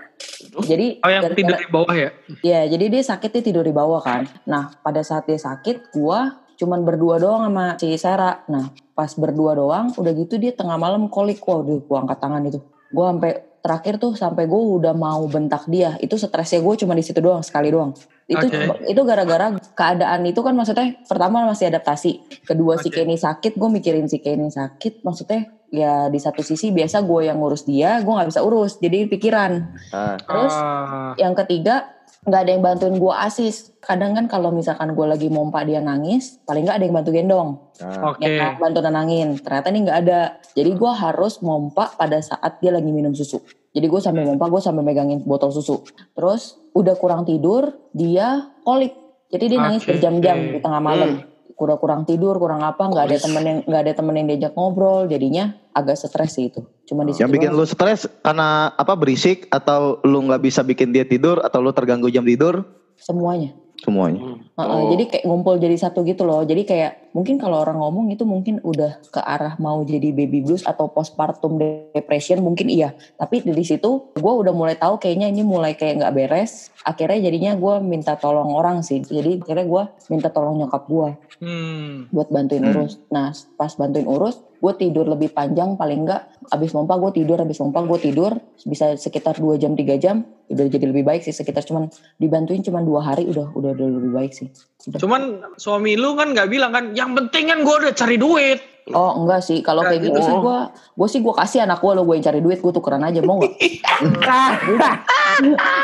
Jadi 0.67 0.99
Oh 0.99 1.07
yang 1.07 1.23
gara-gara- 1.23 1.39
tidur 1.39 1.55
di 1.55 1.69
bawah 1.71 1.95
ya? 1.95 2.09
Ya, 2.43 2.61
jadi 2.67 2.85
dia 2.91 3.03
sakit 3.07 3.29
dia 3.31 3.43
tidur 3.43 3.63
di 3.63 3.71
bawah 3.71 4.03
kan. 4.03 4.27
Nah, 4.43 4.75
pada 4.83 4.99
saat 4.99 5.23
dia 5.23 5.39
sakit, 5.39 5.95
gua 5.95 6.43
cuman 6.59 6.83
berdua 6.83 7.23
doang 7.23 7.47
sama 7.47 7.79
si 7.79 7.95
Sera. 7.95 8.43
Nah, 8.51 8.67
pas 8.91 9.15
berdua 9.15 9.55
doang, 9.55 9.95
udah 9.95 10.11
gitu 10.11 10.35
dia 10.35 10.51
tengah 10.51 10.75
malam 10.75 11.07
kolik. 11.07 11.39
Wah, 11.47 11.63
udah 11.63 11.79
gua 11.87 11.97
angkat 12.03 12.19
tangan 12.19 12.43
itu. 12.43 12.59
Gua 12.91 13.15
sampai 13.15 13.31
terakhir 13.63 13.95
tuh 13.95 14.11
sampai 14.11 14.43
gue 14.43 14.59
udah 14.59 14.91
mau 14.91 15.23
bentak 15.23 15.63
dia. 15.71 15.95
Itu 16.03 16.19
stresnya 16.19 16.59
gue 16.59 16.75
cuma 16.83 16.91
di 16.91 16.99
situ 16.99 17.23
doang, 17.23 17.39
sekali 17.39 17.71
doang. 17.71 17.95
Itu 18.27 18.51
Oke. 18.51 18.91
itu 18.91 19.01
gara-gara 19.07 19.55
keadaan 19.71 20.27
itu 20.27 20.43
kan 20.43 20.51
maksudnya 20.51 20.99
pertama 21.07 21.47
masih 21.47 21.71
adaptasi. 21.71 22.43
Kedua 22.43 22.75
si 22.75 22.91
Oke. 22.91 23.07
Kenny 23.07 23.15
sakit, 23.15 23.55
gue 23.55 23.69
mikirin 23.71 24.11
si 24.11 24.19
Kenny 24.19 24.51
sakit. 24.51 25.07
Maksudnya 25.07 25.47
ya 25.73 26.13
di 26.13 26.21
satu 26.21 26.45
sisi 26.45 26.69
biasa 26.69 27.01
gue 27.01 27.33
yang 27.33 27.41
ngurus 27.41 27.65
dia, 27.65 27.97
gue 28.05 28.13
nggak 28.13 28.29
bisa 28.29 28.45
urus. 28.45 28.77
Jadi 28.77 29.09
pikiran. 29.09 29.51
Ah, 29.89 30.21
Terus 30.21 30.53
Ah, 30.53 31.11
yang 31.17 31.33
ketiga 31.33 31.89
nggak 32.23 32.39
ada 32.39 32.51
yang 32.55 32.63
bantuin 32.63 32.95
gue 32.95 33.13
asis 33.19 33.75
kadang 33.83 34.15
kan 34.15 34.31
kalau 34.31 34.47
misalkan 34.55 34.95
gue 34.95 35.03
lagi 35.03 35.27
mompa 35.27 35.67
dia 35.67 35.83
nangis 35.83 36.39
paling 36.47 36.63
nggak 36.63 36.79
ada 36.79 36.85
yang 36.87 36.95
bantu 36.95 37.11
gendong 37.11 37.49
ah. 37.83 38.15
Oke. 38.15 38.23
ya 38.23 38.55
kan? 38.55 38.63
bantu 38.63 38.79
nenangin 38.79 39.35
ternyata 39.43 39.67
ini 39.75 39.79
nggak 39.83 39.99
ada 40.07 40.19
jadi 40.55 40.71
gue 40.71 40.91
harus 41.03 41.43
mompa 41.43 41.91
pada 41.99 42.23
saat 42.23 42.63
dia 42.63 42.71
lagi 42.71 42.87
minum 42.95 43.11
susu 43.11 43.43
jadi 43.75 43.91
gue 43.91 43.99
sambil 43.99 44.23
mompa 44.23 44.47
gue 44.47 44.61
sambil 44.63 44.87
megangin 44.87 45.19
botol 45.27 45.51
susu 45.51 45.83
terus 46.15 46.63
udah 46.71 46.95
kurang 46.95 47.27
tidur 47.27 47.75
dia 47.91 48.55
kolik 48.63 48.95
jadi 49.27 49.43
dia 49.51 49.59
nangis 49.59 49.83
Oke. 49.83 49.91
berjam-jam 49.91 50.37
di 50.55 50.59
tengah 50.63 50.79
malam 50.79 51.27
kurang 51.63 51.79
kurang 51.79 52.01
tidur 52.03 52.35
kurang 52.35 52.59
apa 52.59 52.83
nggak 52.83 53.05
ada 53.07 53.17
temen 53.23 53.43
yang 53.47 53.59
nggak 53.63 53.81
ada 53.87 53.93
temen 53.95 54.13
yang 54.19 54.27
diajak 54.27 54.51
ngobrol 54.59 55.07
jadinya 55.07 55.55
agak 55.71 55.95
stres 55.95 56.35
sih 56.35 56.51
itu. 56.51 56.59
Cuma 56.83 57.07
di 57.07 57.15
situ 57.15 57.23
Yang 57.23 57.31
bikin 57.39 57.49
lu 57.55 57.63
stres 57.63 58.03
karena 58.19 58.75
apa 58.75 58.99
berisik 58.99 59.47
atau 59.47 60.03
lu 60.03 60.27
nggak 60.27 60.43
bisa 60.43 60.59
bikin 60.67 60.91
dia 60.91 61.07
tidur 61.07 61.39
atau 61.39 61.63
lu 61.63 61.71
terganggu 61.71 62.11
jam 62.11 62.27
tidur? 62.27 62.67
Semuanya 62.99 63.62
semuanya. 63.81 64.37
Heeh, 64.53 64.69
Oh. 64.69 64.89
Jadi 64.93 65.03
kayak 65.09 65.25
ngumpul 65.25 65.57
jadi 65.57 65.73
satu 65.75 66.05
gitu 66.05 66.23
loh. 66.23 66.45
Jadi 66.45 66.61
kayak 66.63 67.09
mungkin 67.13 67.37
kalau 67.37 67.61
orang 67.61 67.77
ngomong 67.77 68.09
itu 68.09 68.21
mungkin 68.23 68.61
udah 68.61 69.01
ke 69.09 69.17
arah 69.17 69.57
mau 69.57 69.81
jadi 69.81 70.13
baby 70.13 70.41
blues 70.41 70.61
atau 70.63 70.89
postpartum 70.89 71.57
depression 71.91 72.41
mungkin 72.41 72.69
iya. 72.69 72.93
Tapi 73.17 73.41
dari 73.41 73.65
situ 73.65 74.13
gue 74.13 74.33
udah 74.33 74.53
mulai 74.53 74.77
tahu 74.77 74.97
kayaknya 74.97 75.29
ini 75.29 75.41
mulai 75.41 75.73
kayak 75.73 75.99
nggak 75.99 76.13
beres. 76.13 76.69
Akhirnya 76.85 77.29
jadinya 77.29 77.57
gue 77.57 77.75
minta 77.81 78.13
tolong 78.13 78.53
orang 78.53 78.81
sih. 78.81 79.01
Jadi 79.01 79.41
akhirnya 79.41 79.65
gue 79.65 79.83
minta 80.09 80.29
tolong 80.29 80.61
nyokap 80.61 80.85
gue 80.85 81.09
Hmm. 81.43 82.07
buat 82.09 82.29
bantuin 82.29 82.61
Hmm. 82.61 82.71
urus. 82.71 83.01
Nah 83.09 83.33
pas 83.57 83.73
bantuin 83.73 84.05
urus 84.05 84.37
gue 84.63 84.73
tidur 84.79 85.03
lebih 85.03 85.35
panjang 85.35 85.75
paling 85.75 86.07
enggak 86.07 86.23
abis 86.47 86.71
mompa 86.71 86.95
gue 86.95 87.19
tidur 87.19 87.35
abis 87.35 87.59
mompa 87.59 87.83
gue 87.83 87.99
tidur 87.99 88.31
bisa 88.63 88.95
sekitar 88.95 89.35
2 89.35 89.59
jam 89.59 89.75
3 89.75 89.99
jam 89.99 90.23
udah 90.47 90.71
jadi 90.71 90.87
lebih 90.87 91.03
baik 91.03 91.19
sih 91.19 91.35
sekitar 91.35 91.67
cuman 91.67 91.91
dibantuin 92.15 92.63
cuman 92.63 92.83
dua 92.83 93.03
hari 93.03 93.27
udah 93.27 93.51
udah 93.63 93.71
udah 93.79 93.87
lebih 93.87 94.11
baik 94.11 94.31
sih. 94.35 94.51
Cuman 94.99 95.55
suami 95.55 95.95
lu 95.95 96.19
kan 96.19 96.35
nggak 96.35 96.51
bilang 96.51 96.75
kan, 96.75 96.91
yang 96.91 97.15
penting 97.15 97.47
kan 97.47 97.63
gue 97.63 97.75
udah 97.87 97.95
cari 97.95 98.19
duit. 98.19 98.59
Oh 98.85 99.15
enggak 99.15 99.39
sih, 99.39 99.59
kalau 99.59 99.79
kayak 99.81 100.03
gitu 100.03 100.11
gitu. 100.11 100.19
sih 100.21 100.35
gue, 100.35 100.57
gue 100.91 101.07
sih 101.07 101.19
gue 101.19 101.31
kasih 101.31 101.63
anak 101.63 101.79
gue 101.79 101.91
lo 101.93 102.03
gue 102.03 102.15
yang 102.15 102.25
cari 102.25 102.39
duit, 102.39 102.59
gue 102.59 102.67
tukeran 102.69 102.99
aja 102.99 103.23
mau 103.23 103.39
nggak? 103.39 103.55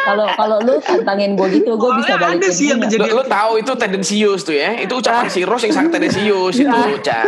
Kalau 0.06 0.26
kalau 0.30 0.58
lu 0.62 0.78
tantangin 0.78 1.34
gue 1.34 1.48
gitu, 1.52 1.74
gue 1.74 1.92
bisa 1.98 2.14
Soalnya 2.14 2.22
ada 2.22 2.28
balikin. 2.38 2.54
sih 2.54 2.66
yang 2.70 2.80
kejadian. 2.80 3.10
Lo, 3.10 3.16
lo 3.16 3.26
tahu 3.26 3.52
itu 3.58 3.72
tendensius 3.74 4.42
tuh 4.44 4.54
ya. 4.54 4.78
Itu 4.78 4.94
ucapan 4.96 5.26
si 5.26 5.42
Ros 5.42 5.62
yang 5.64 5.74
sangat 5.74 5.92
tendensius 5.92 6.56
itu, 6.56 6.70
Ca. 7.08 7.22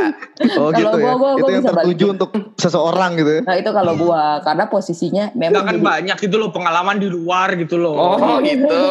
Oh 0.53 0.69
Kalau 0.69 0.69
gitu 0.71 0.85
ya. 0.91 1.03
gua- 1.03 1.17
gua- 1.17 1.33
itu 1.33 1.41
gua 1.41 1.49
yang 1.49 1.63
bisa 1.63 1.71
tertuju 1.73 2.05
untuk 2.11 2.29
seseorang 2.55 3.11
gitu 3.15 3.31
ya. 3.31 3.41
Nah 3.41 3.55
itu 3.55 3.69
kalau 3.71 3.93
gue, 3.95 4.21
karena 4.43 4.63
posisinya 4.67 5.23
memang 5.33 5.63
kan 5.63 5.73
jadi, 5.73 5.81
banyak 5.81 6.17
gitu 6.19 6.35
loh 6.37 6.49
pengalaman 6.49 6.97
di 6.97 7.07
luar 7.07 7.55
gitu 7.55 7.75
loh. 7.75 7.95
Oh 7.97 8.37
gitu. 8.41 8.81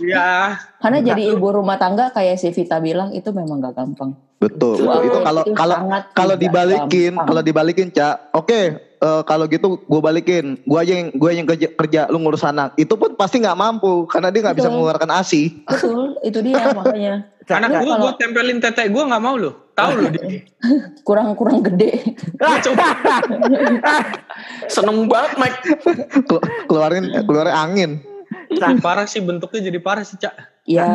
Iya. 0.00 0.58
karena 0.82 0.98
jadi 1.00 1.22
ibu 1.30 1.46
rumah 1.52 1.78
tangga 1.78 2.10
kayak 2.10 2.34
si 2.36 2.50
Vita 2.50 2.82
bilang 2.82 3.14
itu 3.14 3.30
memang 3.30 3.62
gak 3.62 3.78
gampang. 3.78 4.18
Betul. 4.42 4.82
Wow, 4.82 4.98
betul. 4.98 5.06
Itu 5.06 5.18
kalau 5.22 5.42
kalau 5.54 5.76
kalau 6.12 6.34
dibalikin, 6.34 7.14
kalau 7.14 7.40
dibalikin, 7.40 7.86
Cak. 7.88 8.34
Oke, 8.34 8.60
eh, 8.98 9.22
kalau 9.22 9.46
gitu 9.46 9.78
gue 9.80 10.00
balikin. 10.02 10.58
Gue 10.66 10.78
aja 10.82 10.98
yang 10.98 11.14
gue 11.14 11.30
yang 11.30 11.46
kerja, 11.46 11.68
kerja 11.70 12.00
lu 12.10 12.18
ngurus 12.18 12.42
anak. 12.42 12.74
Itu 12.74 12.98
pun 12.98 13.14
pasti 13.14 13.38
nggak 13.38 13.54
mampu 13.54 14.10
karena 14.10 14.28
dia 14.28 14.42
nggak 14.42 14.58
bisa 14.58 14.68
mengeluarkan 14.68 15.10
ASI. 15.14 15.62
Betul, 15.62 16.18
itu 16.20 16.38
dia 16.42 16.58
makanya. 16.78 17.30
Anak 17.46 17.70
Lu 17.70 17.78
gue 17.78 17.86
kalau 17.88 18.02
gue 18.02 18.12
tempelin 18.18 18.58
tete 18.58 18.82
gue 18.86 19.02
nggak 19.02 19.22
mau 19.22 19.38
loh. 19.38 19.54
Tahu 19.72 19.90
loh 19.96 20.10
dia. 20.10 20.42
kurang 21.06 21.38
kurang 21.38 21.62
gede. 21.62 22.18
Seneng 24.66 25.06
banget, 25.06 25.32
Mike. 25.38 25.58
Kelu- 26.26 26.44
keluarin 26.66 27.04
keluarin 27.24 27.54
angin. 27.54 27.90
Jadi 28.52 28.80
parah 28.80 29.04
sih 29.04 29.20
bentuknya 29.20 29.68
jadi 29.68 29.78
parah 29.80 30.04
sih 30.04 30.16
cak. 30.16 30.34
ya 30.62 30.86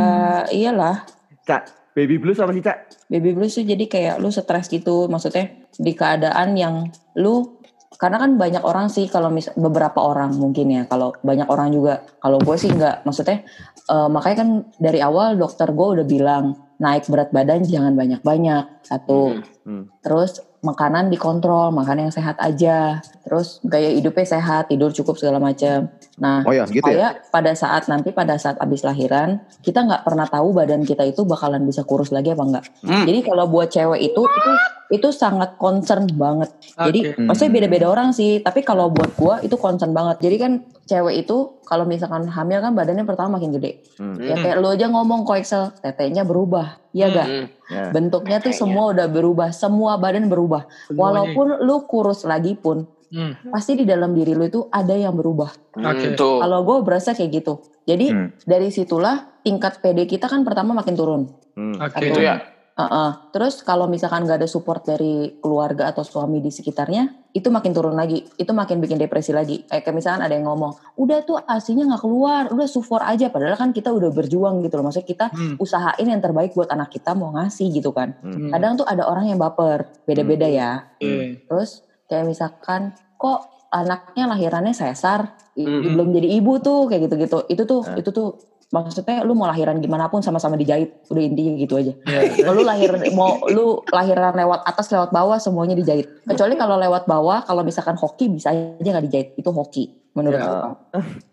iyalah, 0.48 1.04
Cak, 1.44 1.87
baby 1.98 2.22
blues 2.22 2.38
apa 2.38 2.54
sih, 2.54 2.62
Cak? 2.62 2.78
baby 3.10 3.34
blues 3.34 3.58
tuh 3.58 3.66
jadi 3.66 3.86
kayak 3.90 4.16
lu 4.22 4.30
stres 4.30 4.70
gitu 4.70 5.10
maksudnya 5.10 5.50
di 5.74 5.98
keadaan 5.98 6.54
yang 6.54 6.76
lu 7.18 7.58
karena 7.98 8.22
kan 8.22 8.38
banyak 8.38 8.62
orang 8.62 8.94
sih 8.94 9.10
kalau 9.10 9.34
mis 9.34 9.50
beberapa 9.58 9.98
orang 9.98 10.38
mungkin 10.38 10.70
ya 10.70 10.84
kalau 10.86 11.18
banyak 11.26 11.50
orang 11.50 11.74
juga 11.74 12.06
kalau 12.22 12.38
gue 12.38 12.54
sih 12.60 12.70
nggak 12.70 13.08
maksudnya 13.08 13.42
eh, 13.90 14.10
makanya 14.12 14.38
kan 14.38 14.50
dari 14.78 15.00
awal 15.02 15.34
dokter 15.34 15.74
gue 15.74 15.88
udah 15.98 16.06
bilang 16.06 16.54
naik 16.78 17.10
berat 17.10 17.34
badan 17.34 17.66
jangan 17.66 17.98
banyak-banyak 17.98 18.86
satu 18.86 19.42
Hmm. 19.68 19.92
terus 20.00 20.40
makanan 20.60 21.08
dikontrol 21.08 21.70
makan 21.70 22.08
yang 22.08 22.14
sehat 22.14 22.34
aja 22.38 22.98
terus 23.22 23.62
gaya 23.62 23.94
hidupnya 23.94 24.26
sehat 24.26 24.68
tidur 24.68 24.90
cukup 24.90 25.14
segala 25.16 25.38
macam 25.38 25.86
nah 26.18 26.42
Oh 26.42 26.50
ya, 26.50 26.66
gitu 26.66 26.82
ya. 26.82 26.82
supaya 26.82 27.08
pada 27.30 27.52
saat 27.54 27.86
nanti 27.86 28.10
pada 28.10 28.42
saat 28.42 28.58
abis 28.58 28.82
lahiran 28.82 29.38
kita 29.62 29.86
nggak 29.86 30.02
pernah 30.02 30.26
tahu 30.26 30.52
badan 30.52 30.82
kita 30.82 31.06
itu 31.06 31.22
bakalan 31.24 31.62
bisa 31.62 31.86
kurus 31.86 32.10
lagi 32.10 32.34
apa 32.34 32.44
enggak 32.44 32.66
Hmm. 32.82 33.06
jadi 33.06 33.20
kalau 33.22 33.46
buat 33.46 33.70
cewek 33.70 34.02
itu 34.02 34.22
itu 34.26 34.52
itu 34.88 35.12
sangat 35.12 35.56
concern 35.56 36.08
banget 36.10 36.52
jadi 36.74 37.00
Oke. 37.12 37.24
maksudnya 37.24 37.52
beda-beda 37.54 37.88
orang 37.88 38.10
sih 38.12 38.40
tapi 38.40 38.62
kalau 38.62 38.88
buat 38.88 39.12
gua 39.16 39.40
itu 39.40 39.56
concern 39.56 39.92
banget 39.92 40.24
jadi 40.24 40.36
kan 40.38 40.52
cewek 40.84 41.28
itu 41.28 41.60
kalau 41.64 41.84
misalkan 41.84 42.26
hamil 42.26 42.64
kan 42.64 42.72
badannya 42.72 43.04
pertama 43.04 43.36
makin 43.36 43.52
gede 43.52 43.84
Hmm. 43.98 44.16
ya 44.22 44.38
kayak 44.38 44.62
lu 44.62 44.70
aja 44.70 44.88
ngomong 44.88 45.26
koeksel 45.26 45.74
tetenya 45.82 46.22
berubah 46.22 46.80
Iya 46.94 47.14
gak? 47.14 47.28
Hmm. 47.30 47.46
Ya. 47.70 47.84
Bentuknya 47.94 48.38
tuh 48.42 48.58
semua 48.58 48.90
udah 48.90 49.06
berubah, 49.06 49.54
semua 49.54 50.02
badan 50.02 50.26
berubah. 50.26 50.66
Semuanya. 50.90 50.98
Walaupun 50.98 51.48
lu 51.62 51.86
kurus 51.86 52.26
lagi 52.26 52.58
pun, 52.58 52.90
Hmm. 53.08 53.38
pasti 53.48 53.78
di 53.78 53.86
dalam 53.86 54.12
diri 54.12 54.34
lu 54.34 54.44
itu 54.44 54.66
ada 54.68 54.92
yang 54.92 55.14
berubah. 55.14 55.78
Hmm, 55.78 55.86
Oke. 55.86 56.18
tuh. 56.18 56.42
Kalau 56.42 56.60
gue 56.66 56.78
berasa 56.82 57.14
kayak 57.14 57.32
gitu. 57.38 57.62
Jadi 57.86 58.10
Hmm. 58.10 58.28
dari 58.44 58.68
situlah 58.68 59.40
tingkat 59.46 59.80
PD 59.80 60.10
kita 60.10 60.26
kan 60.26 60.42
pertama 60.42 60.74
makin 60.74 60.96
turun. 60.98 61.22
Hmm. 61.54 61.78
Oke. 61.78 62.04
Itu 62.04 62.20
ya. 62.20 62.42
Heeh. 62.78 63.10
Terus 63.34 63.66
kalau 63.66 63.90
misalkan 63.90 64.30
gak 64.30 64.38
ada 64.38 64.46
support 64.46 64.86
dari 64.86 65.34
keluarga 65.42 65.90
atau 65.90 66.06
suami 66.06 66.38
di 66.38 66.54
sekitarnya, 66.54 67.34
itu 67.34 67.50
makin 67.50 67.74
turun 67.74 67.98
lagi. 67.98 68.22
Itu 68.38 68.54
makin 68.54 68.78
bikin 68.78 69.02
depresi 69.02 69.34
lagi. 69.34 69.66
Kayak 69.66 69.82
kayak 69.82 69.96
misalkan 69.98 70.22
ada 70.22 70.34
yang 70.38 70.46
ngomong, 70.46 70.78
udah 70.94 71.26
tuh 71.26 71.42
asinya 71.42 71.90
nggak 71.90 72.02
keluar, 72.06 72.44
udah 72.54 72.68
support 72.70 73.02
aja. 73.02 73.34
Padahal 73.34 73.58
kan 73.58 73.74
kita 73.74 73.90
udah 73.90 74.14
berjuang 74.14 74.62
gitu 74.62 74.78
loh. 74.78 74.86
Maksudnya 74.90 75.10
kita 75.10 75.26
Hmm. 75.34 75.58
usahain 75.58 76.06
yang 76.06 76.22
terbaik 76.22 76.54
buat 76.54 76.70
anak 76.70 76.94
kita 76.94 77.18
mau 77.18 77.34
ngasih 77.34 77.74
gitu 77.74 77.90
kan. 77.94 78.14
Hmm. 78.22 78.54
Kadang 78.54 78.78
tuh 78.78 78.86
ada 78.86 79.10
orang 79.10 79.26
yang 79.26 79.42
baper, 79.42 79.90
beda-beda 80.06 80.46
ya. 80.46 80.86
Oke. 81.02 81.50
Terus 81.50 81.82
kayak 82.06 82.30
misalkan 82.30 82.94
kok 83.18 83.42
anaknya 83.74 84.30
lahirannya 84.30 84.72
sesar, 84.72 85.34
Mhm. 85.58 85.98
belum 85.98 86.08
jadi 86.14 86.30
ibu 86.40 86.62
tuh 86.62 86.86
kayak 86.86 87.10
gitu-gitu. 87.10 87.42
Itu 87.50 87.64
tuh 87.66 87.82
Eh. 87.90 88.00
itu 88.06 88.10
tuh 88.14 88.38
maksudnya 88.68 89.24
lu 89.24 89.32
mau 89.32 89.48
lahiran 89.48 89.80
gimana 89.80 90.08
pun 90.08 90.20
sama-sama 90.20 90.60
dijahit. 90.60 91.04
Udah 91.08 91.24
intinya 91.24 91.54
gitu 91.56 91.80
aja. 91.80 91.94
Iya. 92.04 92.44
Kalau 92.44 92.54
lu 92.58 92.64
lahir 92.68 92.92
mau 93.16 93.40
lu 93.48 93.80
lahiran 93.90 94.36
lewat 94.36 94.68
atas 94.68 94.92
lewat 94.92 95.10
bawah 95.10 95.40
semuanya 95.40 95.74
dijahit. 95.74 96.08
Kecuali 96.24 96.54
kalau 96.56 96.76
lewat 96.76 97.08
bawah 97.08 97.44
kalau 97.44 97.64
misalkan 97.64 97.96
hoki 97.96 98.28
bisa 98.28 98.52
aja 98.52 98.76
nggak 98.84 99.06
dijahit. 99.08 99.30
Itu 99.40 99.50
hoki 99.52 100.12
menurut 100.14 100.40
Ya. 100.40 100.46
gua. 100.46 100.60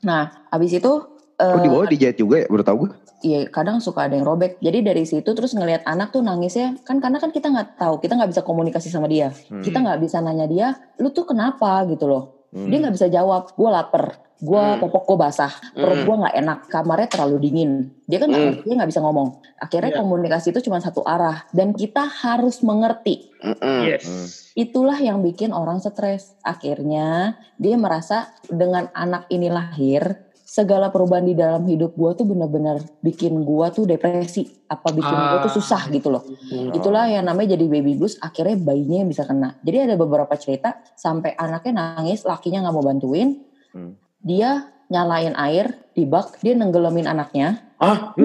Nah, 0.03 0.23
habis 0.51 0.73
itu 0.73 0.93
Oh 1.35 1.59
eh, 1.59 1.67
di 1.67 1.69
bawah 1.69 1.91
dijahit 1.91 2.15
juga 2.15 2.37
ya 2.39 2.47
baru 2.47 2.63
tau 2.63 2.77
gue. 2.87 2.91
Iya 3.27 3.51
kadang 3.51 3.83
suka 3.83 4.07
ada 4.07 4.15
yang 4.15 4.23
robek. 4.23 4.63
Jadi 4.63 4.87
dari 4.87 5.03
situ 5.03 5.27
terus 5.35 5.51
ngelihat 5.51 5.83
anak 5.83 6.15
tuh 6.15 6.23
nangisnya 6.23 6.79
kan 6.87 7.03
karena 7.03 7.19
kan 7.19 7.35
kita 7.35 7.51
nggak 7.51 7.75
tahu, 7.75 7.99
kita 7.99 8.15
nggak 8.15 8.31
bisa 8.31 8.43
komunikasi 8.47 8.87
sama 8.87 9.11
dia, 9.11 9.35
Hmm. 9.51 9.59
kita 9.59 9.83
nggak 9.83 9.99
bisa 9.99 10.23
nanya 10.23 10.47
dia, 10.47 10.79
lu 11.03 11.11
tuh 11.11 11.27
kenapa 11.27 11.83
gitu 11.91 12.07
loh. 12.07 12.47
Hmm. 12.55 12.71
Dia 12.71 12.87
nggak 12.87 12.95
bisa 12.95 13.11
jawab, 13.11 13.51
gue 13.51 13.67
lapar, 13.67 14.15
gue 14.45 14.61
Hmm. 14.61 14.77
popok 14.77 15.09
gue 15.09 15.17
basah, 15.17 15.53
perut 15.73 15.99
Hmm. 15.99 16.07
gue 16.07 16.17
nggak 16.21 16.37
enak, 16.37 16.59
kamarnya 16.69 17.09
terlalu 17.09 17.37
dingin. 17.41 17.71
Dia 18.05 18.21
kan 18.21 18.29
nggak 18.29 18.37
Hmm. 18.39 18.49
ngerti, 18.53 18.65
dia 18.69 18.75
nggak 18.77 18.91
bisa 18.93 19.01
ngomong. 19.01 19.29
Akhirnya 19.57 19.91
Iya. 19.97 20.01
komunikasi 20.05 20.47
itu 20.53 20.61
cuma 20.69 20.79
satu 20.79 21.01
arah 21.01 21.49
dan 21.51 21.73
kita 21.73 22.05
harus 22.05 22.61
mengerti. 22.61 23.33
Yes. 23.65 24.05
Hmm. 24.05 24.27
Itulah 24.55 25.01
yang 25.01 25.25
bikin 25.25 25.51
orang 25.51 25.81
stres. 25.81 26.37
Akhirnya 26.45 27.35
dia 27.57 27.75
merasa 27.75 28.29
dengan 28.47 28.93
anak 28.93 29.27
ini 29.29 29.49
lahir, 29.49 30.21
segala 30.45 30.93
perubahan 30.93 31.25
di 31.25 31.35
dalam 31.35 31.65
hidup 31.65 31.97
gua 31.97 32.13
tuh 32.13 32.29
bener-bener 32.29 32.79
bikin 33.01 33.43
gua 33.43 33.73
tuh 33.73 33.89
depresi. 33.89 34.45
Apa 34.69 34.93
bikin 34.93 35.09
gua 35.11 35.41
tuh 35.41 35.51
Ah. 35.51 35.57
susah 35.57 35.83
gitu 35.89 36.13
loh. 36.13 36.23
Hmm. 36.53 36.71
Itulah 36.71 37.09
yang 37.09 37.25
namanya 37.25 37.57
jadi 37.57 37.65
baby 37.67 37.97
blues. 37.97 38.21
Akhirnya 38.21 38.61
bayinya 38.61 39.03
yang 39.03 39.11
bisa 39.11 39.25
kena. 39.25 39.57
Jadi 39.65 39.89
ada 39.89 39.95
beberapa 39.97 40.37
cerita 40.37 40.79
sampai 40.95 41.33
anaknya 41.35 41.73
nangis, 41.97 42.23
lakinya 42.23 42.69
nggak 42.69 42.75
mau 42.77 42.85
bantuin. 42.85 43.41
Hmm. 43.73 43.97
Dia 44.25 44.73
nyalain 44.89 45.37
air 45.37 45.77
di 45.95 46.09
bak, 46.09 46.41
dia 46.41 46.57
nenggelamin 46.57 47.07
anaknya. 47.07 47.61
Hah? 47.79 48.17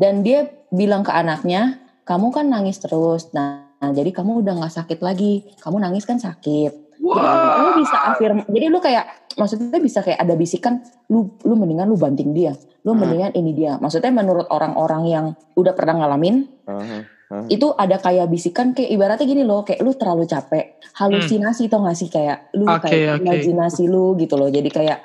Dan 0.00 0.24
dia 0.24 0.48
bilang 0.72 1.04
ke 1.04 1.12
anaknya, 1.12 1.78
kamu 2.08 2.34
kan 2.34 2.48
nangis 2.48 2.80
terus. 2.82 3.30
Nah, 3.30 3.68
nah, 3.78 3.92
jadi 3.94 4.10
kamu 4.10 4.42
udah 4.42 4.58
nggak 4.58 4.74
sakit 4.82 4.98
lagi. 5.04 5.46
Kamu 5.60 5.78
nangis 5.78 6.08
kan 6.08 6.18
sakit. 6.18 6.91
Jadi 7.02 7.58
lu 7.58 7.70
bisa 7.76 7.98
afirm. 8.06 8.38
Jadi 8.46 8.66
lu 8.66 8.78
kayak 8.78 9.04
maksudnya 9.34 9.78
bisa 9.78 10.00
kayak 10.00 10.18
ada 10.18 10.34
bisikan 10.34 10.78
lu 11.08 11.34
lu 11.42 11.54
mendingan 11.54 11.84
lu 11.84 11.98
banting 11.98 12.30
dia. 12.30 12.54
Lu 12.82 12.94
Hmm. 12.94 13.02
mendingan 13.02 13.34
ini 13.34 13.52
dia. 13.52 13.74
Maksudnya 13.76 14.10
menurut 14.10 14.46
orang-orang 14.48 15.02
yang 15.04 15.26
udah 15.54 15.72
pernah 15.72 15.98
ngalamin 15.98 16.46
Aha. 16.64 16.98
itu 17.48 17.72
ada 17.72 17.96
kayak 17.96 18.28
bisikan 18.28 18.70
kayak 18.70 18.90
ibaratnya 18.90 19.24
gini 19.24 19.42
loh 19.42 19.64
kayak 19.64 19.80
lu 19.80 19.92
terlalu 19.92 20.28
capek 20.28 20.76
halusinasi 20.92 21.64
tau 21.66 21.80
gak 21.80 21.96
sih 21.96 22.06
kayak 22.06 22.52
lu 22.52 22.68
Oke, 22.68 22.86
kayak 22.86 23.18
oke. 23.18 23.24
imajinasi 23.24 23.88
lu 23.88 24.12
gitu 24.14 24.36
loh 24.36 24.52
jadi 24.52 24.68
kayak 24.68 24.98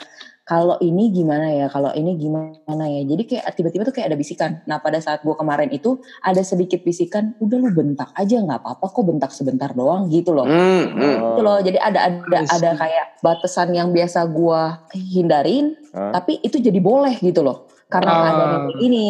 kalau 0.47 0.79
ini 0.79 1.11
gimana 1.11 1.51
ya 1.51 1.67
kalau 1.67 1.91
ini 1.91 2.15
gimana 2.15 2.55
ya 2.87 3.03
jadi 3.03 3.23
kayak 3.23 3.51
tiba-tiba 3.51 3.83
tuh 3.83 3.91
kayak 3.91 4.07
ada 4.07 4.17
bisikan 4.17 4.63
nah 4.63 4.79
pada 4.79 4.95
saat 4.97 5.19
gua 5.21 5.35
kemarin 5.35 5.67
itu 5.69 5.99
ada 6.21 6.39
sedikit 6.39 6.81
bisikan 6.81 7.35
udah 7.37 7.57
lu 7.59 7.69
bentak 7.69 8.15
aja 8.15 8.39
nggak 8.39 8.63
apa-apa 8.63 8.85
kok 8.87 9.03
bentak 9.03 9.31
sebentar 9.31 9.69
doang 9.71 10.07
gitu 10.07 10.31
loh 10.31 10.47
Hmm, 10.47 10.87
hmm. 10.89 11.15
gitu 11.27 11.41
loh 11.41 11.59
jadi 11.59 11.77
ada 11.77 11.99
ada 12.07 12.37
I 12.37 12.47
see. 12.47 12.55
ada 12.55 12.69
kayak 12.73 13.05
batasan 13.19 13.69
yang 13.71 13.91
biasa 13.91 14.23
gua 14.25 14.87
hindarin 14.91 15.75
Hah? 15.91 16.15
tapi 16.15 16.39
itu 16.39 16.57
jadi 16.57 16.79
boleh 16.79 17.19
gitu 17.19 17.43
loh 17.43 17.67
karena 17.87 18.07
Ah. 18.09 18.19
keadaan 18.21 18.47
yang 18.49 18.63
kayak 18.67 18.79
ini 18.81 19.05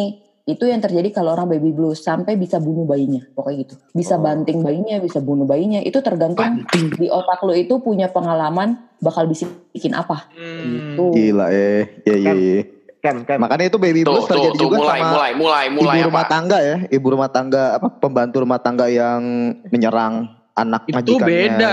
itu 0.48 0.64
yang 0.64 0.80
terjadi 0.80 1.12
kalau 1.12 1.36
orang 1.36 1.44
baby 1.46 1.70
blues 1.70 2.00
sampai 2.00 2.34
bisa 2.34 2.56
bunuh 2.56 2.82
bayinya 2.82 3.20
pokoknya 3.30 3.56
gitu 3.62 3.74
bisa 3.92 4.16
Oh. 4.16 4.24
banting 4.24 4.64
bayinya 4.64 4.96
bisa 4.96 5.20
bunuh 5.20 5.44
bayinya 5.44 5.78
itu 5.78 6.00
tergantung 6.00 6.64
Banting. 6.64 6.96
di 6.96 7.06
otak 7.06 7.44
lo 7.44 7.52
itu 7.52 7.76
punya 7.78 8.08
pengalaman 8.08 8.80
bakal 8.98 9.28
bisikin 9.28 9.92
apa 9.92 10.32
Hmm. 10.32 10.64
gitu 10.64 11.04
Gila 11.12 11.46
eh. 11.50 12.00
Iya 12.02 12.16
iya 12.16 12.32
iya. 12.32 12.60
Kem, 12.98 13.22
kem. 13.22 13.38
Makanya 13.38 13.68
itu 13.68 13.78
baby 13.78 14.02
blues 14.02 14.24
tuh, 14.24 14.34
terjadi 14.34 14.56
tuh, 14.56 14.62
juga 14.64 14.76
mulai, 14.80 14.98
sama 14.98 15.12
mulai, 15.12 15.30
mulai, 15.32 15.64
mulai 15.70 15.96
ibu 15.96 16.08
rumah 16.10 16.24
apa? 16.24 16.32
tangga 16.32 16.58
ya, 16.58 16.76
ibu 16.88 17.06
rumah 17.06 17.30
tangga 17.30 17.62
apa 17.76 17.88
pembantu 17.94 18.36
rumah 18.42 18.58
tangga 18.58 18.86
yang 18.90 19.22
menyerang 19.68 20.26
anak 20.50 20.82
itu 20.90 20.96
majikannya. 21.14 21.30
beda. 21.30 21.70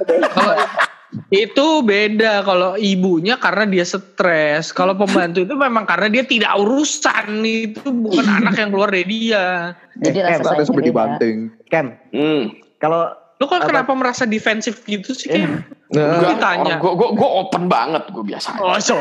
gitu. 0.00 0.12
Kalau 0.32 0.54
itu 1.28 1.66
beda 1.80 2.40
kalau 2.40 2.74
ibunya 2.74 3.36
karena 3.36 3.64
dia 3.64 3.84
stres. 3.84 4.70
Kalau 4.70 4.94
pembantu 4.94 5.40
itu 5.40 5.52
memang 5.52 5.84
karena 5.84 6.08
dia 6.08 6.24
tidak 6.24 6.56
urusan 6.56 7.40
itu 7.40 7.84
bukan 7.84 8.26
anak 8.38 8.56
yang 8.56 8.68
keluar 8.68 8.88
dari 8.88 9.04
dia. 9.04 9.76
jadi 9.94 10.18
Eh, 10.22 10.40
rasa 10.40 10.64
beda 10.64 10.80
dibanting. 10.80 11.36
Kem. 11.66 11.96
Hmm. 12.10 12.42
Kalau 12.76 13.12
Lu 13.34 13.50
kok 13.50 13.58
Apa? 13.58 13.74
kenapa 13.74 13.90
merasa 13.92 14.22
defensif 14.22 14.86
gitu 14.86 15.10
sih? 15.10 15.26
Ken? 15.26 15.66
Nah, 15.90 16.14
Enggak, 16.14 16.30
ditanya. 16.32 16.74
gue 16.78 16.92
gue 16.94 17.08
gue 17.10 17.26
open 17.26 17.66
banget 17.66 18.06
gue 18.06 18.22
biasa. 18.22 18.54
Oh, 18.56 18.78
so. 18.78 18.94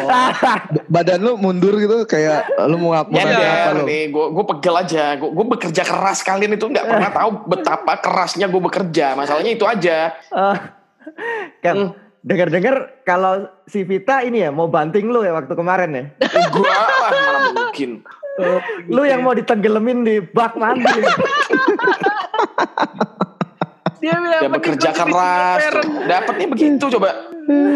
badan 0.89 1.21
lu 1.21 1.37
mundur 1.37 1.77
gitu 1.77 2.01
kayak 2.03 2.49
lu 2.65 2.75
mau 2.75 2.97
ngap- 2.97 3.05
mau 3.07 3.15
Ya 3.15 3.25
ngasih 3.27 3.45
apa 3.45 3.69
lu? 3.71 3.85
nih, 3.85 4.03
gue 4.09 4.25
gue 4.33 4.45
pegel 4.49 4.75
aja. 4.75 5.03
Gue 5.13 5.29
gue 5.29 5.45
bekerja 5.47 5.83
keras 5.85 6.19
kalian 6.21 6.51
itu 6.51 6.65
nggak 6.65 6.83
pernah 6.83 7.09
tahu 7.11 7.29
betapa 7.45 7.93
kerasnya 7.95 8.49
gue 8.49 8.57
bekerja. 8.59 9.13
Masalahnya 9.13 9.51
itu 9.51 9.61
aja. 9.63 10.09
eh, 10.09 10.57
Kem, 11.61 11.75
Hmm. 11.77 11.89
Dengar-dengar 12.21 13.01
kalau 13.01 13.49
si 13.65 13.81
Vita 13.81 14.21
ini 14.21 14.45
ya 14.45 14.53
mau 14.53 14.69
banting 14.69 15.09
lu 15.09 15.25
ya 15.25 15.33
waktu 15.33 15.57
kemarin 15.57 15.97
ya. 15.97 16.05
Gue 16.53 16.69
lah 16.69 17.09
mana 17.09 17.49
mungkin. 17.53 18.05
Lu 18.87 19.03
yang 19.03 19.25
mau 19.25 19.33
ditenggelamin 19.33 20.05
di 20.05 20.21
bak 20.21 20.53
mandi. 20.55 20.85
Dia 24.01 24.17
Dia 24.17 24.49
bekerja 24.49 24.89
keras. 24.91 25.61
Dapatnya 26.09 26.47
begitu 26.49 26.89
coba. 26.89 27.29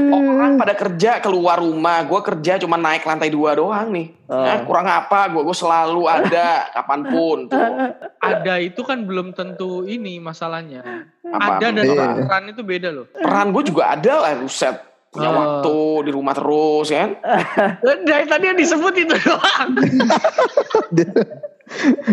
Orang 0.10 0.56
pada 0.56 0.74
kerja 0.74 1.20
keluar 1.20 1.58
rumah, 1.58 2.02
gue 2.02 2.22
kerja 2.22 2.58
cuma 2.58 2.76
naik 2.76 3.04
lantai 3.04 3.30
dua 3.30 3.54
doang 3.54 3.92
nih. 3.92 4.14
Oh. 4.26 4.38
Nah, 4.38 4.62
kurang 4.64 4.88
apa? 4.88 5.28
Gue 5.28 5.42
gue 5.42 5.54
selalu 5.54 6.06
ada 6.06 6.70
kapan 6.72 7.02
pun 7.06 7.38
tuh. 7.46 7.60
Ada 8.26 8.58
itu 8.58 8.82
kan 8.82 9.06
belum 9.06 9.38
tentu 9.38 9.86
ini 9.86 10.18
masalahnya. 10.18 10.82
Apa? 11.22 11.62
Ada 11.62 11.68
dan 11.70 11.86
Iya. 11.86 12.06
peran 12.26 12.44
itu 12.50 12.62
beda 12.66 12.90
loh. 12.90 13.06
Peran 13.14 13.54
gue 13.54 13.64
juga 13.64 13.94
ada 13.94 14.14
lah, 14.26 14.34
Ruset. 14.34 14.82
Punya 15.14 15.30
Oh. 15.30 15.36
waktu 15.38 15.78
di 16.04 16.12
rumah 16.12 16.34
terus 16.34 16.90
kan. 16.90 17.14
Dari 18.10 18.26
tadi 18.26 18.46
yang 18.50 18.58
disebut 18.58 18.94
itu 18.98 19.14
doang. 19.14 19.70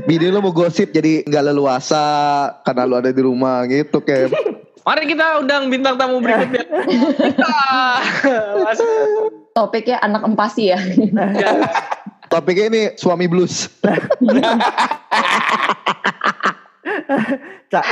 Bini 0.04 0.32
lu 0.32 0.40
mau 0.40 0.52
gosip 0.52 0.90
jadi 0.90 1.22
nggak 1.28 1.44
leluasa 1.52 2.04
karena 2.64 2.88
lu 2.88 2.96
ada 2.96 3.12
di 3.12 3.22
rumah 3.22 3.64
gitu 3.68 4.00
kayak. 4.00 4.32
Mari 4.86 5.06
kita 5.06 5.38
undang 5.38 5.70
bintang 5.70 5.94
tamu 5.94 6.18
berikutnya. 6.18 6.66
Topiknya 9.54 10.02
anak 10.02 10.26
empasi 10.26 10.74
ya 10.74 10.78
Topiknya 12.26 12.66
ini 12.72 12.82
suami 12.98 13.30
blues. 13.30 13.68
Cak, 17.72 17.84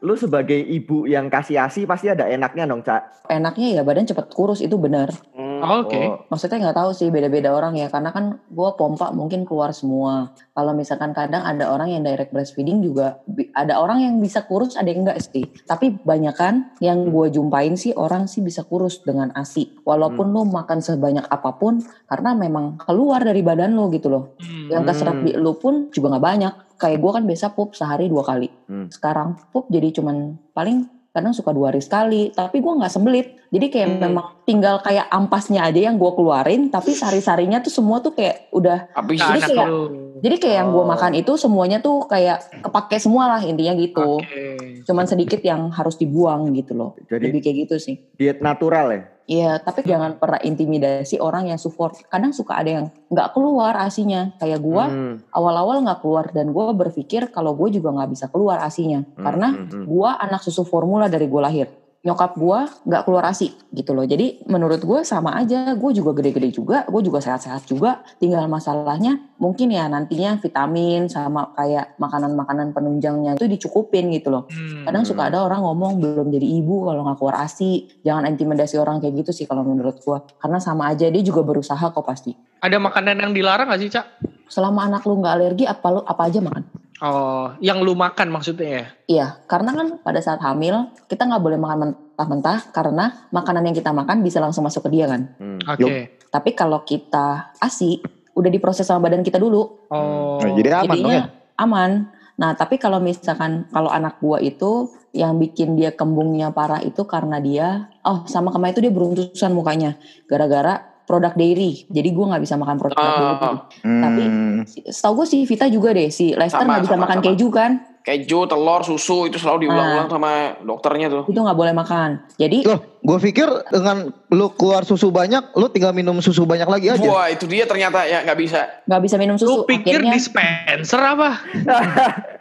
lu 0.00 0.14
sebagai 0.16 0.56
ibu 0.56 1.04
yang 1.04 1.28
kasih 1.28 1.60
asi 1.60 1.84
pasti 1.84 2.08
ada 2.08 2.26
enaknya 2.26 2.64
dong, 2.66 2.82
Cak. 2.82 3.28
enaknya 3.28 3.78
ya 3.78 3.82
badan 3.82 4.06
cepet 4.06 4.26
kurus 4.32 4.62
itu 4.62 4.78
benar 4.78 5.10
Hmm. 5.34 5.45
Oke. 5.62 6.00
Oh, 6.08 6.26
maksudnya 6.28 6.68
nggak 6.68 6.78
tahu 6.78 6.90
sih 6.92 7.08
beda-beda 7.08 7.52
orang 7.54 7.76
ya. 7.78 7.88
Karena 7.88 8.10
kan 8.10 8.40
gue 8.48 8.70
pompa 8.76 9.12
mungkin 9.14 9.48
keluar 9.48 9.72
semua. 9.72 10.34
Kalau 10.52 10.72
misalkan 10.72 11.16
kadang 11.16 11.44
ada 11.44 11.70
orang 11.72 11.92
yang 11.92 12.02
direct 12.04 12.32
breastfeeding 12.34 12.82
juga 12.84 13.20
ada 13.52 13.80
orang 13.80 14.02
yang 14.02 14.14
bisa 14.18 14.44
kurus 14.44 14.74
ada 14.74 14.88
yang 14.88 15.06
enggak 15.06 15.22
sih. 15.22 15.46
Tapi 15.64 16.00
banyak 16.02 16.34
kan 16.34 16.74
yang 16.82 17.08
gue 17.08 17.26
jumpain 17.32 17.74
sih 17.78 17.92
orang 17.96 18.26
sih 18.26 18.42
bisa 18.42 18.64
kurus 18.66 19.00
dengan 19.04 19.32
asi. 19.36 19.72
Walaupun 19.84 20.32
lu 20.32 20.48
makan 20.48 20.82
sebanyak 20.82 21.26
apa 21.28 21.56
pun 21.56 21.80
karena 22.08 22.36
memang 22.36 22.80
keluar 22.80 23.22
dari 23.22 23.40
badan 23.40 23.76
lo 23.76 23.88
gitu 23.92 24.08
loh. 24.10 24.24
Hmm. 24.36 24.68
yang 24.72 24.82
keserap 24.82 25.22
di 25.22 25.32
lu 25.36 25.56
pun 25.56 25.88
juga 25.92 26.16
nggak 26.16 26.24
banyak. 26.24 26.54
Kayak 26.76 26.98
gue 27.00 27.10
kan 27.16 27.24
biasa 27.24 27.46
pup 27.56 27.72
sehari 27.72 28.10
dua 28.12 28.24
kali. 28.26 28.48
Hmm. 28.66 28.90
sekarang 28.90 29.38
pup 29.54 29.70
jadi 29.70 29.94
cuman 29.94 30.34
paling 30.50 30.95
kadang 31.16 31.32
suka 31.32 31.50
dua 31.50 31.72
hari 31.72 31.80
sekali 31.80 32.28
tapi 32.30 32.60
gue 32.60 32.72
nggak 32.74 32.92
sembelit 32.92 33.26
jadi 33.48 33.66
kayak 33.66 33.88
Hmm. 33.88 34.00
memang 34.02 34.26
tinggal 34.44 34.76
kayak 34.78 35.08
ampasnya 35.08 35.64
aja 35.64 35.80
yang 35.82 35.96
gue 35.96 36.12
keluarin 36.12 36.68
tapi 36.68 36.92
sari-sarinya 36.92 37.58
tuh 37.58 37.72
semua 37.72 37.98
tuh 37.98 38.12
kayak 38.12 38.52
udah 38.52 38.92
Habis 38.92 39.16
Nah, 39.16 39.28
Jadi 39.30 39.40
kayak- 39.48 39.66
lu. 39.66 39.82
Jadi 40.18 40.36
kayak 40.36 40.56
yang 40.56 40.68
gue 40.70 40.84
Oh. 40.84 40.88
makan 40.88 41.12
itu 41.14 41.32
semuanya 41.36 41.78
tuh 41.78 42.06
kayak 42.06 42.62
kepake 42.62 42.96
semua 42.96 43.36
lah 43.36 43.40
intinya 43.40 43.74
gitu 43.74 44.20
Oke. 44.22 44.82
cuman 44.84 45.04
sedikit 45.04 45.40
yang 45.42 45.68
harus 45.68 45.96
dibuang 45.96 46.52
gitu 46.52 46.72
loh. 46.72 46.90
Jadi 47.06 47.28
Lebih 47.28 47.40
kayak 47.42 47.56
gitu 47.66 47.76
sih. 47.76 47.96
diet 48.14 48.40
natural 48.40 48.86
ya. 48.92 49.02
Iya, 49.26 49.58
tapi 49.58 49.82
jangan 49.82 50.22
pernah 50.22 50.38
intimidasi 50.38 51.18
orang 51.18 51.50
yang 51.50 51.58
support. 51.58 51.98
Kadang 52.06 52.30
suka 52.30 52.62
ada 52.62 52.70
yang 52.70 52.86
nggak 53.10 53.34
keluar 53.34 53.74
asinya. 53.74 54.30
Kayak 54.38 54.62
gua 54.62 54.86
Hmm, 54.86 55.18
awal-awal 55.34 55.82
nggak 55.82 55.98
keluar 55.98 56.30
dan 56.30 56.54
gua 56.54 56.70
berpikir 56.70 57.34
kalau 57.34 57.58
gue 57.58 57.74
juga 57.74 57.90
nggak 57.90 58.10
bisa 58.14 58.30
keluar 58.30 58.62
asinya 58.62 59.02
hmm, 59.02 59.18
karena 59.18 59.48
hmm, 59.50 59.66
hmm. 59.66 59.84
gua 59.90 60.14
anak 60.22 60.46
susu 60.46 60.62
formula 60.62 61.10
dari 61.10 61.26
gue 61.26 61.42
lahir. 61.42 61.66
Nyokap 62.06 62.38
gua 62.38 62.70
nggak 62.86 63.02
keluar 63.02 63.26
asi 63.26 63.50
gitu 63.74 63.90
loh. 63.92 64.06
Jadi 64.06 64.46
menurut 64.46 64.78
gue 64.78 65.02
sama 65.02 65.34
aja. 65.34 65.74
Gue 65.74 65.90
juga 65.90 66.14
gede-gede 66.14 66.54
juga. 66.54 66.86
Gue 66.86 67.02
juga 67.02 67.18
sehat-sehat 67.18 67.66
juga. 67.66 68.06
Tinggal 68.22 68.46
masalahnya 68.46 69.18
mungkin 69.42 69.74
ya 69.74 69.90
nantinya 69.90 70.38
vitamin 70.38 71.10
sama 71.10 71.50
kayak 71.58 71.98
makanan-makanan 71.98 72.70
penunjangnya 72.70 73.34
itu 73.36 73.50
dicukupin 73.50 74.14
gitu 74.14 74.30
loh. 74.30 74.46
Hmm. 74.46 74.86
Kadang 74.86 75.02
suka 75.02 75.26
ada 75.28 75.42
orang 75.42 75.66
ngomong 75.66 75.98
belum 75.98 76.30
jadi 76.30 76.46
ibu 76.62 76.86
kalau 76.86 77.02
nggak 77.02 77.18
keluar 77.18 77.36
asi. 77.42 77.90
Jangan 78.06 78.30
intimidasi 78.30 78.78
orang 78.78 79.02
kayak 79.02 79.26
gitu 79.26 79.42
sih 79.42 79.44
kalau 79.50 79.66
menurut 79.66 79.98
gua. 80.06 80.22
Karena 80.38 80.62
sama 80.62 80.94
aja 80.94 81.10
dia 81.10 81.22
juga 81.26 81.42
berusaha 81.42 81.90
kok 81.90 82.06
pasti. 82.06 82.32
Ada 82.62 82.80
makanan 82.80 83.20
yang 83.20 83.32
dilarang 83.36 83.68
gak 83.68 83.80
sih, 83.84 83.90
Cak? 83.92 84.06
Selama 84.48 84.86
anak 84.88 85.02
lu 85.04 85.18
nggak 85.20 85.34
alergi 85.36 85.64
apa 85.66 85.86
lu 85.90 86.00
apa 86.06 86.22
aja 86.24 86.38
makan. 86.38 86.62
Oh, 87.04 87.52
yang 87.60 87.84
lu 87.84 87.92
makan 87.92 88.32
maksudnya 88.32 88.68
ya? 88.68 88.84
Iya, 89.04 89.26
karena 89.44 89.76
kan 89.76 89.86
pada 90.00 90.20
saat 90.24 90.40
hamil 90.40 90.88
kita 91.12 91.28
nggak 91.28 91.44
boleh 91.44 91.60
makan 91.60 91.78
mentah-mentah 91.92 92.72
karena 92.72 93.28
makanan 93.28 93.68
yang 93.68 93.76
kita 93.76 93.92
makan 93.92 94.24
bisa 94.24 94.40
langsung 94.40 94.64
masuk 94.64 94.88
ke 94.88 94.96
dia 94.96 95.04
kan. 95.04 95.28
Hmm. 95.36 95.60
Oke. 95.68 96.16
Tapi 96.32 96.50
kalau 96.56 96.80
kita 96.88 97.52
asi 97.60 98.00
udah 98.32 98.48
diproses 98.48 98.88
sama 98.88 99.08
badan 99.08 99.20
kita 99.20 99.36
dulu, 99.36 99.88
Oh. 99.92 100.40
Nah, 100.40 100.52
jadi 100.56 100.84
aman 100.84 100.96
dong 100.96 101.12
ya. 101.12 101.24
aman. 101.60 101.90
Nah, 102.36 102.52
tapi 102.52 102.76
kalau 102.76 103.00
misalkan 103.00 103.64
kalau 103.72 103.88
anak 103.88 104.20
gua 104.20 104.40
itu 104.40 104.92
yang 105.16 105.40
bikin 105.40 105.76
dia 105.76 105.92
kembungnya 105.96 106.52
parah 106.52 106.84
itu 106.84 107.08
karena 107.08 107.40
dia 107.40 107.88
oh 108.04 108.28
sama 108.28 108.52
kemarin 108.52 108.76
itu 108.76 108.84
dia 108.84 108.92
beruntusan 108.92 109.56
mukanya 109.56 109.96
gara-gara 110.28 110.84
produk 111.06 111.32
dairy. 111.32 111.86
Jadi 111.86 112.08
gua 112.10 112.34
nggak 112.34 112.42
bisa 112.42 112.54
makan 112.54 112.76
produk 112.76 112.96
Oh. 112.96 113.04
dairy. 113.04 113.54
Tapi 113.80 114.22
Hmm. 114.22 114.60
setahu 114.84 115.22
gue 115.22 115.26
si 115.26 115.38
Vita 115.42 115.66
juga 115.66 115.90
deh 115.90 116.08
si 116.08 116.30
Lester 116.32 116.60
nggak 116.60 116.82
bisa 116.82 116.92
sama, 116.92 117.04
makan 117.06 117.18
sama. 117.18 117.26
keju 117.26 117.48
kan? 117.48 117.72
Keju, 118.02 118.46
telur, 118.46 118.82
susu 118.82 119.26
itu 119.26 119.34
selalu 119.34 119.66
diulang-ulang 119.66 120.06
sama 120.06 120.30
dokternya 120.60 121.06
tuh. 121.08 121.22
Itu 121.26 121.42
nggak 121.42 121.54
boleh 121.54 121.74
makan. 121.74 122.22
Jadi 122.36 122.62
Loh, 122.62 122.78
gue 122.96 123.18
pikir 123.20 123.50
dengan 123.66 123.96
lu 124.30 124.46
keluar 124.52 124.82
susu 124.82 125.10
banyak, 125.10 125.42
lu 125.52 125.66
tinggal 125.66 125.90
minum 125.90 126.14
susu 126.20 126.42
banyak 126.42 126.66
lagi 126.66 126.86
aja. 126.88 127.02
Wah 127.02 127.26
itu 127.26 127.46
dia 127.46 127.66
ternyata 127.66 128.02
ya 128.02 128.22
nggak 128.22 128.38
bisa. 128.38 128.62
nggak 128.84 129.02
bisa 129.02 129.16
minum 129.16 129.34
Lu 129.36 129.42
susu. 129.42 129.62
pikir 129.64 129.98
Akhirnya 129.98 130.14
dispenser 130.14 131.00
apa? 131.00 131.30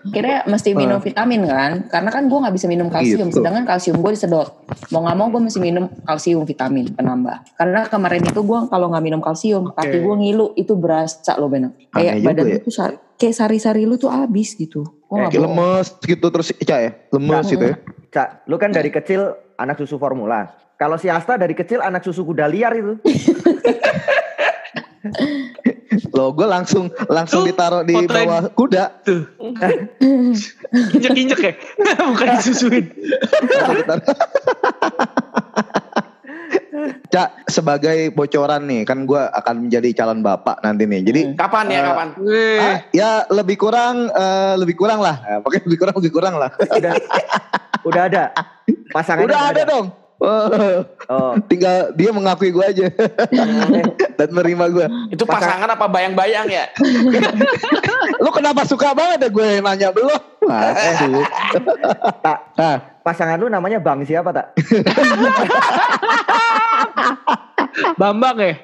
akhirnya 0.00 0.38
mesti 0.48 0.70
minum 0.72 0.98
vitamin 0.98 1.44
kan 1.44 1.72
karena 1.92 2.10
kan 2.10 2.22
gue 2.26 2.38
nggak 2.40 2.54
bisa 2.56 2.66
minum 2.66 2.88
kalsium 2.88 3.28
Gitu. 3.28 3.38
sedangkan 3.40 3.64
kalsium 3.68 4.00
gue 4.00 4.10
disedot 4.16 4.48
mau 4.90 5.04
nggak 5.04 5.16
mau 5.16 5.26
gue 5.28 5.42
mesti 5.44 5.60
minum 5.60 5.84
kalsium 6.08 6.42
vitamin 6.48 6.88
penambah 6.96 7.36
karena 7.54 7.84
kemarin 7.86 8.24
itu 8.24 8.40
gue 8.40 8.58
kalau 8.72 8.86
nggak 8.90 9.04
minum 9.04 9.20
kalsium 9.20 9.70
Oke. 9.70 9.76
kaki 9.76 9.98
gue 10.00 10.14
ngilu 10.24 10.46
itu 10.56 10.72
berasa 10.74 11.36
loh 11.36 11.52
benar 11.52 11.76
kayak 11.92 12.24
badan 12.24 12.46
ya. 12.48 12.58
tuh 12.64 12.72
kayak 13.20 13.34
sari-sari 13.36 13.84
lu 13.84 14.00
tuh 14.00 14.08
abis 14.08 14.56
gitu 14.56 14.88
gue 14.88 15.16
nggak 15.20 15.32
Kayak 15.34 15.44
lemes 15.44 15.86
gitu 16.06 16.26
terus 16.30 16.48
Ica 16.54 16.76
ya, 16.78 16.90
lemes 17.10 17.46
gitu 17.50 17.66
ya. 17.66 17.76
Cak, 18.10 18.46
lu 18.50 18.58
kan 18.58 18.70
dari 18.74 18.90
kecil 18.90 19.34
anak 19.54 19.78
susu 19.78 19.98
formula. 19.98 20.50
Kalau 20.74 20.98
si 20.98 21.06
Asta 21.06 21.38
dari 21.38 21.54
kecil 21.54 21.78
anak 21.78 22.02
susu 22.02 22.26
kuda 22.26 22.46
liar 22.50 22.74
itu. 22.74 22.98
Loh, 26.14 26.30
gue 26.30 26.46
langsung 26.46 26.86
langsung 27.10 27.42
Tuh, 27.42 27.48
ditaruh 27.50 27.82
di 27.82 27.94
bawah 28.06 28.46
kuda. 28.54 29.02
Tuh. 29.02 29.26
Injek-injek 30.70 31.40
ya? 31.42 31.52
Bukan 32.10 32.26
disusuin. 32.38 32.84
Cak, 37.10 37.50
sebagai 37.50 38.14
bocoran 38.14 38.70
nih, 38.70 38.86
kan 38.86 39.02
gue 39.02 39.18
akan 39.18 39.66
menjadi 39.66 39.90
calon 39.92 40.22
bapak 40.22 40.62
nanti 40.62 40.86
nih. 40.86 41.02
Jadi 41.02 41.20
Hmm. 41.26 41.34
Kapan 41.36 41.64
ya 41.66 41.74
Eh, 41.74 41.84
kapan? 41.84 42.08
Ah, 42.62 42.78
ya 42.94 43.10
lebih 43.28 43.56
kurang, 43.58 43.96
eh, 44.08 44.54
lebih 44.56 44.78
kurang 44.78 45.02
lah. 45.02 45.18
Eh, 45.26 45.38
Oke, 45.42 45.58
lebih 45.66 45.78
kurang, 45.82 45.94
lebih 45.98 46.12
kurang 46.14 46.34
lah. 46.38 46.50
Udah, 46.54 46.92
udah 47.82 48.02
ada. 48.06 48.24
Pasangannya 48.94 49.26
Udah 49.26 49.42
ada 49.50 49.62
dong. 49.66 49.86
Oh, 50.20 50.84
Oh, 51.08 51.32
tinggal 51.50 51.96
dia 51.96 52.12
mengakui 52.12 52.52
gue 52.52 52.60
aja 52.60 52.86
dan 54.20 54.28
menerima 54.30 54.64
gue. 54.68 54.86
Itu 55.16 55.24
pasangan 55.24 55.64
apa 55.64 55.88
bayang-bayang 55.88 56.46
ya? 56.52 56.68
Lu 58.24 58.28
kenapa 58.28 58.68
suka 58.68 58.92
banget 58.92 59.26
ya 59.26 59.28
gue 59.32 59.48
nanya 59.64 59.88
belum? 59.90 60.20
Masuk. 60.44 61.24
tak. 62.20 62.38
Nah, 62.56 62.78
Pasangan 63.00 63.40
lu 63.40 63.48
namanya 63.48 63.80
Bang 63.80 64.04
siapa 64.04 64.28
tak? 64.28 64.52
Bambang 67.96 68.36
ya? 68.36 68.54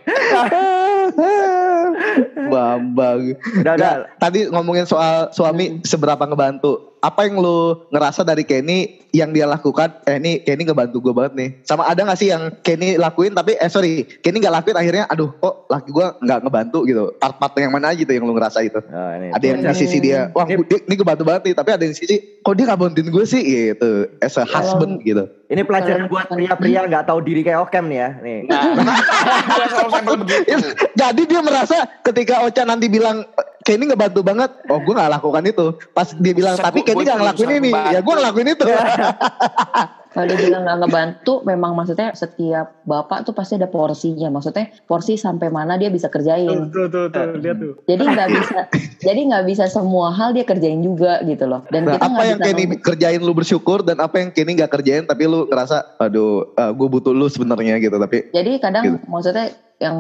Bambang. 2.53 3.33
Udah, 3.65 4.05
tadi 4.21 4.53
ngomongin 4.53 4.85
soal 4.85 5.33
suami 5.33 5.81
seberapa 5.89 6.21
ngebantu. 6.29 6.96
Apa 7.01 7.29
yang 7.29 7.39
lu 7.39 7.87
ngerasa 7.93 8.25
dari 8.25 8.43
Kenny 8.43 9.05
yang 9.13 9.31
dia 9.31 9.45
lakukan? 9.45 10.01
Eh 10.05 10.17
ini 10.17 10.41
Kenny 10.43 10.65
ngebantu 10.65 10.99
gue 10.99 11.13
banget 11.13 11.33
nih. 11.37 11.49
Sama 11.63 11.87
ada 11.87 12.03
gak 12.03 12.19
sih 12.19 12.33
yang 12.33 12.51
Kenny 12.61 12.97
lakuin 12.97 13.37
tapi 13.37 13.55
eh 13.57 13.69
sorry 13.69 14.09
Kenny 14.25 14.41
gak 14.41 14.53
lakuin 14.53 14.75
akhirnya 14.75 15.05
aduh 15.07 15.31
kok 15.37 15.69
laki 15.69 15.93
gue 15.93 16.07
nggak 16.25 16.41
ngebantu 16.43 16.79
gitu. 16.89 17.05
Part-part 17.21 17.53
yang 17.61 17.73
mana 17.73 17.93
aja 17.93 18.03
tuh 18.03 18.15
yang 18.17 18.25
lu 18.25 18.35
ngerasa 18.35 18.59
itu? 18.65 18.81
Oh, 18.81 19.11
ini. 19.17 19.29
Ada 19.31 19.45
yang 19.45 19.59
di 19.63 19.75
sisi 19.77 19.99
dia, 20.01 20.33
wah 20.33 20.49
Ini- 20.49 20.65
ini, 20.67 20.77
ini 20.89 20.95
ngebantu 20.97 21.23
banget 21.23 21.43
nih. 21.47 21.55
Tapi 21.55 21.71
ada 21.73 21.83
yang 21.85 21.95
di 21.95 21.99
sisi, 22.01 22.17
kok 22.43 22.55
dia 22.57 22.65
gak 22.67 22.81
bantuin 22.81 23.09
gue 23.09 23.25
sih 23.29 23.43
gitu. 23.45 23.91
As 24.19 24.37
a 24.41 24.45
husband 24.49 25.05
gitu. 25.05 25.25
Ini 25.47 25.63
pelajaran 25.63 26.11
buat 26.11 26.27
pria-pria 26.27 26.91
nggak 26.91 27.07
tahu 27.07 27.23
diri 27.23 27.47
kayak 27.47 27.71
Okem 27.71 27.87
nih 27.87 27.99
ya. 28.03 28.11
Nih. 28.19 28.39
Nah, 28.51 28.63
dia. 30.27 30.59
Jadi 30.97 31.23
dia 31.29 31.41
merasa 31.45 31.87
ketika 32.03 32.43
Ocha 32.43 32.67
nanti 32.67 32.91
bilang 32.91 33.23
Kenny 33.67 33.91
ngebantu 33.91 34.23
banget, 34.23 34.51
oh 34.71 34.79
gue 34.79 34.95
gak 34.95 35.11
lakukan 35.11 35.43
itu. 35.43 35.67
Pas 35.91 36.15
dia 36.15 36.31
bilang, 36.39 36.55
tapi 36.55 36.87
Kenny 36.87 37.03
gak 37.03 37.19
ngelakuin 37.19 37.51
ini, 37.59 37.71
ya 37.75 37.99
gue 37.99 38.15
ngelakuin 38.15 38.49
itu. 38.55 38.67
Kalau 40.17 40.27
dia 40.27 40.39
bilang 40.41 40.65
nggak 40.65 40.79
ngebantu, 40.81 41.45
memang 41.45 41.77
maksudnya 41.77 42.09
setiap 42.11 42.81
bapak 42.83 43.29
tuh 43.29 43.37
pasti 43.37 43.61
ada 43.61 43.69
porsinya. 43.69 44.33
Maksudnya 44.33 44.73
porsi 44.89 45.21
sampai 45.21 45.53
mana 45.53 45.77
dia 45.77 45.93
bisa 45.93 46.09
kerjain. 46.09 46.73
Tuh, 46.73 46.89
tuh, 46.89 47.13
tuh, 47.13 47.37
lihat 47.37 47.61
tuh. 47.61 47.77
Jadi 47.85 48.01
nggak 48.01 48.29
bisa, 48.33 48.59
jadi 48.97 49.21
nggak 49.21 49.45
bisa 49.45 49.65
semua 49.69 50.09
hal 50.11 50.33
dia 50.33 50.43
kerjain 50.43 50.81
juga 50.81 51.21
gitu 51.21 51.45
loh. 51.45 51.61
Dan 51.69 51.85
Nah, 51.85 52.01
kita 52.01 52.03
apa 52.03 52.13
nggak 52.15 52.27
yang 52.27 52.41
Kenny 52.41 52.65
ngomong- 52.65 52.81
kerjain 52.81 53.21
lu 53.21 53.33
bersyukur 53.37 53.85
dan 53.85 54.01
apa 54.01 54.17
yang 54.17 54.33
Kenny 54.33 54.57
gak 54.57 54.73
kerjain 54.73 55.05
tapi 55.05 55.29
lu 55.29 55.45
ngerasa, 55.45 56.01
aduh, 56.01 56.49
gue 56.57 56.89
butuh 56.89 57.13
lu 57.13 57.29
sebenarnya 57.29 57.77
gitu. 57.77 57.93
Tapi 57.93 58.33
Jadi 58.33 58.53
kadang 58.57 58.85
Gitu. 58.87 58.99
maksudnya 59.05 59.53
yang 59.77 59.99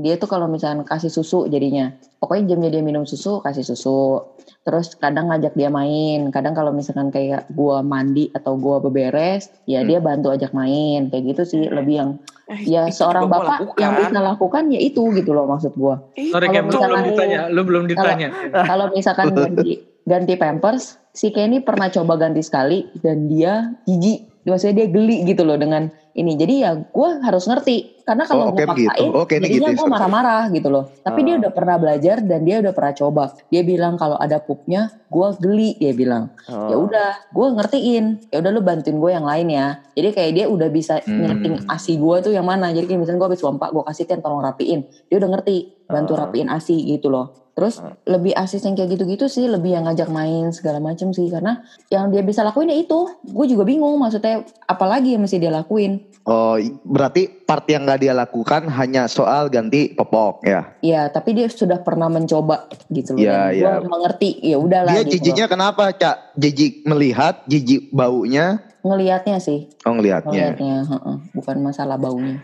dia 0.00 0.16
tuh 0.16 0.26
kalau 0.26 0.48
misalnya 0.48 0.82
kasih 0.82 1.06
susu 1.06 1.46
jadinya, 1.46 1.92
pokoknya 2.18 2.50
jamnya 2.50 2.70
dia 2.72 2.82
minum 2.82 3.04
susu 3.04 3.38
kasih 3.38 3.62
susu. 3.62 4.18
Terus 4.64 4.96
kadang 4.96 5.28
ngajak 5.28 5.52
dia 5.52 5.68
main. 5.68 6.32
Kadang 6.32 6.56
kalau 6.56 6.72
misalkan 6.72 7.12
kayak 7.12 7.52
gua 7.52 7.84
mandi 7.84 8.32
atau 8.32 8.56
gua 8.56 8.80
beberes, 8.80 9.03
ya 9.64 9.82
Hmm. 9.82 9.88
dia 9.88 9.98
bantu 9.98 10.30
ajak 10.30 10.52
main. 10.52 11.08
Kayak 11.08 11.24
gitu 11.34 11.42
sih 11.44 11.60
lebih 11.66 11.94
yang 11.96 12.10
Eh, 12.44 12.60
ya 12.68 12.84
seorang 12.88 13.24
bapak 13.26 13.64
lakukan. 13.64 13.80
yang 13.80 13.92
bisa 13.96 14.18
lakukan 14.18 14.62
ya 14.68 14.76
itu 14.78 15.02
gitu 15.12 15.32
loh 15.32 15.44
maksud 15.46 15.72
gua. 15.74 16.04
Sorry 16.12 16.44
Kalau 16.44 16.52
Kem, 16.52 16.64
lu 16.64 16.68
belum 16.68 16.68
misalkan- 16.68 17.04
ditanya. 17.08 17.40
Lu 17.48 17.60
belum 17.64 17.84
ditanya. 17.88 18.28
Kalau 18.70 18.86
misalkan 18.92 19.26
ganti 19.32 19.72
ganti 20.04 20.34
pampers, 20.36 20.84
si 21.10 21.32
Kenny 21.32 21.58
pernah 21.58 21.88
coba 21.88 22.20
ganti 22.20 22.40
sekali 22.40 22.84
dan 22.98 23.26
dia 23.26 23.72
jijik. 23.84 24.28
Maksudnya 24.44 24.84
dia 24.84 24.88
geli 24.88 25.24
gitu 25.24 25.42
loh 25.42 25.56
dengan 25.56 25.88
ini. 26.12 26.36
Jadi 26.36 26.54
ya 26.60 26.76
gue 26.76 27.10
harus 27.20 27.44
ngerti 27.44 28.04
karena 28.04 28.22
Oh, 28.22 28.28
kalau 28.28 28.44
gue 28.52 28.60
oke 28.60 28.64
begitu. 28.76 28.88
paksain, 28.92 29.10
Oh, 29.10 29.24
Kenny 29.24 29.44
jadinya 29.48 29.70
gitu, 29.72 29.80
gue 29.80 29.88
marah-marah 29.88 30.42
gitu 30.52 30.68
loh. 30.68 30.84
Tapi 31.00 31.20
dia 31.24 31.34
Oh. 31.34 31.40
udah 31.40 31.50
pernah 31.50 31.76
belajar 31.76 32.16
dan 32.20 32.40
dia 32.44 32.56
udah 32.60 32.72
pernah 32.72 32.92
coba. 32.92 33.24
Dia 33.48 33.62
bilang 33.64 33.96
kalau 33.96 34.14
ada 34.14 34.36
pupnya, 34.38 34.92
gue 35.08 35.28
geli. 35.40 35.70
Dia 35.76 35.92
bilang, 35.92 36.28
Oh. 36.46 36.68
ya 36.68 36.76
udah, 36.76 37.10
gue 37.32 37.46
ngertiin. 37.56 38.04
Ya 38.28 38.36
udah 38.38 38.50
lu 38.52 38.60
bantuin 38.60 39.00
gue 39.00 39.10
yang 39.10 39.24
lain 39.24 39.48
ya. 39.48 39.80
Jadi 39.92 40.08
kayak 40.12 40.32
dia 40.34 40.46
udah 40.46 40.68
bisa 40.68 41.00
Hmm. 41.00 41.24
ngertiin 41.24 41.54
asi 41.66 41.96
gue 41.96 42.16
tuh 42.20 42.32
yang 42.32 42.44
mana. 42.44 42.68
Jadi 42.70 42.84
kayak 42.84 43.00
misalnya 43.00 43.18
gue 43.18 43.28
habis 43.32 43.42
lompat, 43.42 43.72
gue 43.72 43.82
kasih 43.82 44.04
kan 44.04 44.20
tolong 44.20 44.44
rapiin. 44.44 44.84
Dia 45.08 45.16
udah 45.16 45.30
ngerti, 45.32 45.56
bantu 45.88 46.12
Oh. 46.14 46.20
rapiin 46.20 46.46
asi 46.46 46.76
gitu 46.78 47.08
loh. 47.08 47.43
Terus 47.54 47.78
lebih 48.10 48.34
asis 48.34 48.66
yang 48.66 48.74
kayak 48.74 48.98
gitu-gitu 48.98 49.30
sih, 49.30 49.46
lebih 49.46 49.78
yang 49.78 49.86
ngajak 49.86 50.10
main 50.10 50.50
segala 50.50 50.82
macem 50.82 51.14
sih. 51.14 51.30
Karena 51.30 51.62
yang 51.86 52.10
dia 52.10 52.26
bisa 52.26 52.42
lakuin 52.42 52.74
ya 52.74 52.76
itu. 52.82 53.06
Gue 53.30 53.46
juga 53.46 53.62
bingung 53.62 53.94
maksudnya 54.02 54.42
apalagi 54.66 55.14
yang 55.14 55.22
mesti 55.22 55.38
dia 55.38 55.54
lakuin. 55.54 56.02
oh 56.24 56.56
berarti 56.88 57.28
part 57.28 57.68
yang 57.68 57.84
gak 57.84 58.00
dia 58.00 58.16
lakukan 58.16 58.64
hanya 58.72 59.04
soal 59.12 59.52
ganti 59.52 59.92
popok 59.92 60.40
ya. 60.42 60.72
Ya, 60.80 61.12
tapi 61.12 61.36
dia 61.36 61.52
sudah 61.52 61.84
pernah 61.84 62.08
mencoba 62.08 62.64
gitu 62.88 63.12
loh. 63.14 63.20
Iya, 63.20 63.52
iya. 63.52 63.72
Gue 63.78 63.92
mengerti, 63.92 64.40
ya 64.40 64.56
udahlah 64.56 64.96
Dia 64.96 65.04
gitu 65.04 65.20
jijiknya 65.20 65.46
kenapa 65.52 65.92
Cak? 65.92 66.32
Jijik 66.40 66.88
melihat, 66.88 67.44
jijik 67.44 67.92
baunya. 67.92 68.64
Ngelihatnya 68.80 69.36
sih, 69.36 69.68
oh 69.84 69.96
ngelihatnya. 69.96 70.56
ngelihatnya, 70.56 70.76
heeh. 70.84 71.16
bukan 71.32 71.56
masalah 71.60 71.96
baunya. 71.96 72.40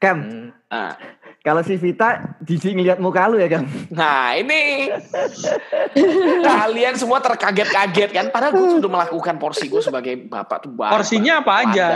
Kem, 0.00 0.52
Nah, 0.72 0.96
Kalau 1.42 1.58
si 1.66 1.74
Vita 1.74 2.38
jijik 2.46 2.70
ngeliat 2.78 3.02
muka 3.02 3.26
lu 3.26 3.34
ya 3.34 3.50
kan. 3.50 3.66
Nah 3.90 4.38
ini 4.38 4.94
kalian 6.46 6.94
semua 6.94 7.18
terkaget-kaget 7.18 8.10
kan. 8.14 8.26
Padahal 8.30 8.54
gue 8.54 8.78
sudah 8.78 8.86
melakukan 8.86 9.42
porsi 9.42 9.66
gue 9.66 9.82
sebagai 9.82 10.22
bapak 10.30 10.62
tuh 10.62 10.70
bapak. 10.70 11.02
Porsinya 11.02 11.42
apa 11.42 11.52
aja? 11.66 11.86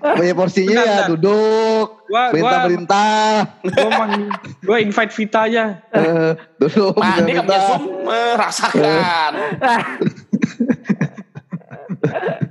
Banyak 0.00 0.32
porsinya 0.32 0.80
Bentar, 0.80 1.04
ya 1.04 1.04
duduk, 1.12 1.86
perintah-perintah, 2.08 3.20
gua 4.64 4.76
invite 4.80 5.12
Vita 5.20 5.40
aja. 5.44 5.64
eh, 5.92 6.32
duduk, 6.56 6.96
Nah, 6.96 7.20
ini. 7.20 7.32
Zoom 7.44 7.82
merasakan. 8.08 9.32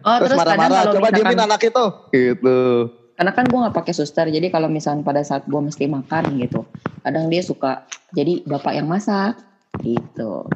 Oh 0.05 0.15
Terus 0.21 0.29
terus, 0.33 0.37
marah-marah, 0.37 0.81
coba 0.85 0.97
misalkan, 1.01 1.17
diemin 1.17 1.41
anak 1.49 1.61
itu. 1.65 1.85
Gitu. 2.13 2.61
Karena 3.21 3.37
kan 3.37 3.45
gue 3.45 3.53
nggak 3.53 3.77
pakai 3.77 3.93
suster, 3.93 4.25
jadi 4.33 4.49
kalau 4.49 4.65
misalnya 4.65 5.05
pada 5.05 5.21
saat 5.21 5.45
gue 5.45 5.61
mesti 5.61 5.85
makan 5.85 6.41
gitu, 6.41 6.65
kadang 7.05 7.29
dia 7.29 7.45
suka 7.45 7.85
jadi 8.17 8.41
bapak 8.49 8.81
yang 8.81 8.89
masak 8.89 9.37
gitu. 9.85 10.49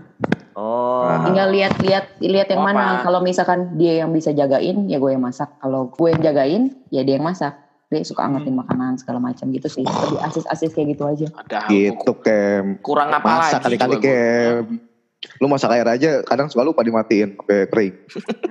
Oh. 0.57 1.05
Tinggal 1.29 1.53
lihat-lihat 1.53 2.17
lihat 2.25 2.49
yang 2.49 2.65
Oh, 2.65 2.65
mana. 2.65 3.05
Kalau 3.05 3.21
misalkan 3.21 3.77
dia 3.77 4.01
yang 4.01 4.09
bisa 4.09 4.33
jagain, 4.33 4.89
ya 4.89 4.97
gue 4.97 5.13
yang 5.13 5.21
masak. 5.21 5.53
Kalau 5.61 5.93
gue 5.93 6.09
yang 6.09 6.25
jagain, 6.25 6.73
ya 6.89 7.05
dia 7.05 7.21
yang 7.21 7.29
masak. 7.29 7.53
Dia 7.93 8.01
suka 8.01 8.25
angetin 8.25 8.57
makanan 8.57 8.97
segala 8.97 9.21
macam 9.21 9.45
gitu 9.53 9.69
sih. 9.69 9.85
Lebih 9.85 10.25
asis-asis 10.25 10.73
kayak 10.73 10.97
gitu 10.97 11.05
aja. 11.05 11.27
Ada 11.37 11.69
Gitu, 11.69 12.11
Kem. 12.25 12.81
kurang 12.81 13.13
apa 13.13 13.45
Masak 13.45 13.61
lagi 13.61 13.77
kali-kali. 13.77 13.95
Kem. 14.01 14.94
Lu 15.37 15.47
masak 15.47 15.71
air 15.71 15.83
aja 15.83 16.23
kadang 16.23 16.47
suka 16.47 16.63
lupa 16.63 16.81
dimatiin 16.81 17.35
sampai 17.35 17.67
kering. 17.67 17.93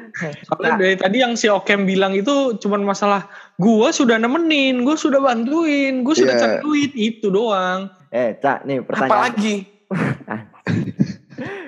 Soalnya 0.46 0.72
dari 0.76 0.96
tadi 0.96 1.16
yang 1.18 1.34
si 1.34 1.46
Okem 1.46 1.84
bilang 1.84 2.12
itu 2.12 2.54
cuman 2.56 2.82
masalah 2.82 3.26
gua 3.56 3.90
sudah 3.90 4.14
nemenin, 4.14 4.82
gua 4.82 4.94
sudah 4.94 5.18
bantuin, 5.18 6.02
gua 6.02 6.14
sudah 6.14 6.34
Iya. 6.34 6.40
cari 6.40 6.56
duit 6.60 6.92
itu 6.92 7.26
doang. 7.28 7.90
Eh, 8.08 8.38
Cak, 8.38 8.62
nih 8.62 8.78
Apa 8.78 8.87
pertanyaan. 8.87 9.22
lagi? 9.28 9.54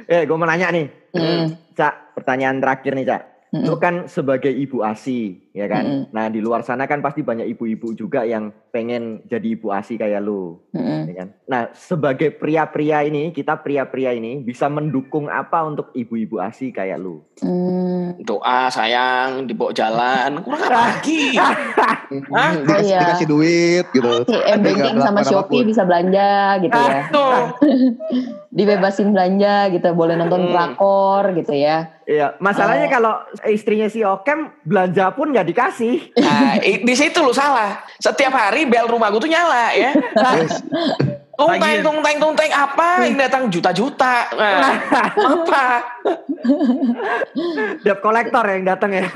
Eh, 0.07 0.23
gue 0.23 0.37
mau 0.39 0.47
nanya 0.47 0.71
nih. 0.71 0.87
Mm, 1.11 1.75
Cak, 1.75 2.15
pertanyaan 2.15 2.63
terakhir 2.63 2.95
nih, 2.95 3.03
Cak. 3.05 3.23
Mm, 3.61 3.65
Lu 3.65 3.75
kan 3.81 3.95
sebagai 4.11 4.53
ibu 4.53 4.85
ASI, 4.85 5.53
ya 5.57 5.67
kan? 5.67 5.85
Mm-mm. 5.85 6.03
Nah, 6.13 6.29
di 6.29 6.45
luar 6.45 6.61
sana 6.61 6.85
kan 6.85 7.01
pasti 7.01 7.25
banyak 7.25 7.49
ibu-ibu 7.57 7.97
juga 7.97 8.29
yang 8.29 8.53
pengen 8.69 9.25
jadi 9.25 9.57
ibu 9.57 9.73
ASI 9.73 9.97
kayak 9.97 10.21
lu, 10.21 10.61
mm, 10.73 10.81
mm. 10.81 11.03
ya 11.09 11.15
kan? 11.17 11.29
Nah, 11.49 11.63
sebagai 11.73 12.35
pria-pria 12.37 13.03
ini, 13.03 13.33
kita 13.33 13.59
pria-pria 13.65 14.13
ini 14.13 14.45
bisa 14.45 14.69
mendukung 14.69 15.33
apa 15.33 15.65
untuk 15.65 15.91
ibu-ibu 15.97 16.39
ASI 16.39 16.71
kayak 16.71 17.01
lu? 17.01 17.25
Hmm, 17.41 18.21
Doa 18.23 18.69
sayang 18.69 19.49
dibawa 19.49 19.73
jalan. 19.73 20.41
Kurang 20.45 20.69
lagi? 20.69 21.37
Hah? 21.37 21.97
Dikasih, 22.63 22.87
iya. 22.87 23.01
dikasih 23.03 23.27
duit 23.29 23.87
gitu. 23.91 24.13
si 24.29 24.37
sama 25.03 25.21
Shopee 25.27 25.67
bisa 25.67 25.83
belanja 25.83 26.61
gitu 26.63 26.79
ya. 26.79 27.03
Dibebasin 28.57 29.13
belanja 29.13 29.69
gitu, 29.69 29.93
boleh 29.93 30.17
nonton 30.17 30.49
Hmm. 30.49 30.51
drakor 30.51 31.37
gitu 31.37 31.53
ya. 31.53 31.93
Iya, 32.09 32.41
masalahnya 32.41 32.89
Oh. 32.89 32.93
kalau 32.97 33.13
istrinya 33.45 33.85
si 33.85 34.01
Okem 34.01 34.49
belanja 34.65 35.13
pun 35.13 35.29
nggak 35.29 35.45
dikasih. 35.45 36.17
Nah, 36.17 36.57
di 36.63 36.95
situ 36.97 37.21
lu 37.21 37.37
salah. 37.37 37.85
Setiap 38.01 38.33
hari 38.33 38.65
bel 38.65 38.89
rumah 38.89 39.13
gue 39.13 39.21
tuh 39.21 39.29
nyala 39.29 39.77
ya. 39.77 39.93
Tung 41.37 41.53
teng 41.61 41.85
tung 41.85 42.01
teng 42.01 42.17
tung 42.17 42.33
teng 42.33 42.49
apa? 42.49 43.05
Ini 43.05 43.29
datang 43.29 43.53
juta-juta. 43.53 44.33
Nah, 44.33 44.77
apa? 45.37 45.85
Debt 47.85 48.01
kolektor 48.01 48.45
yang 48.49 48.65
datang 48.65 48.97
ya. 48.97 49.05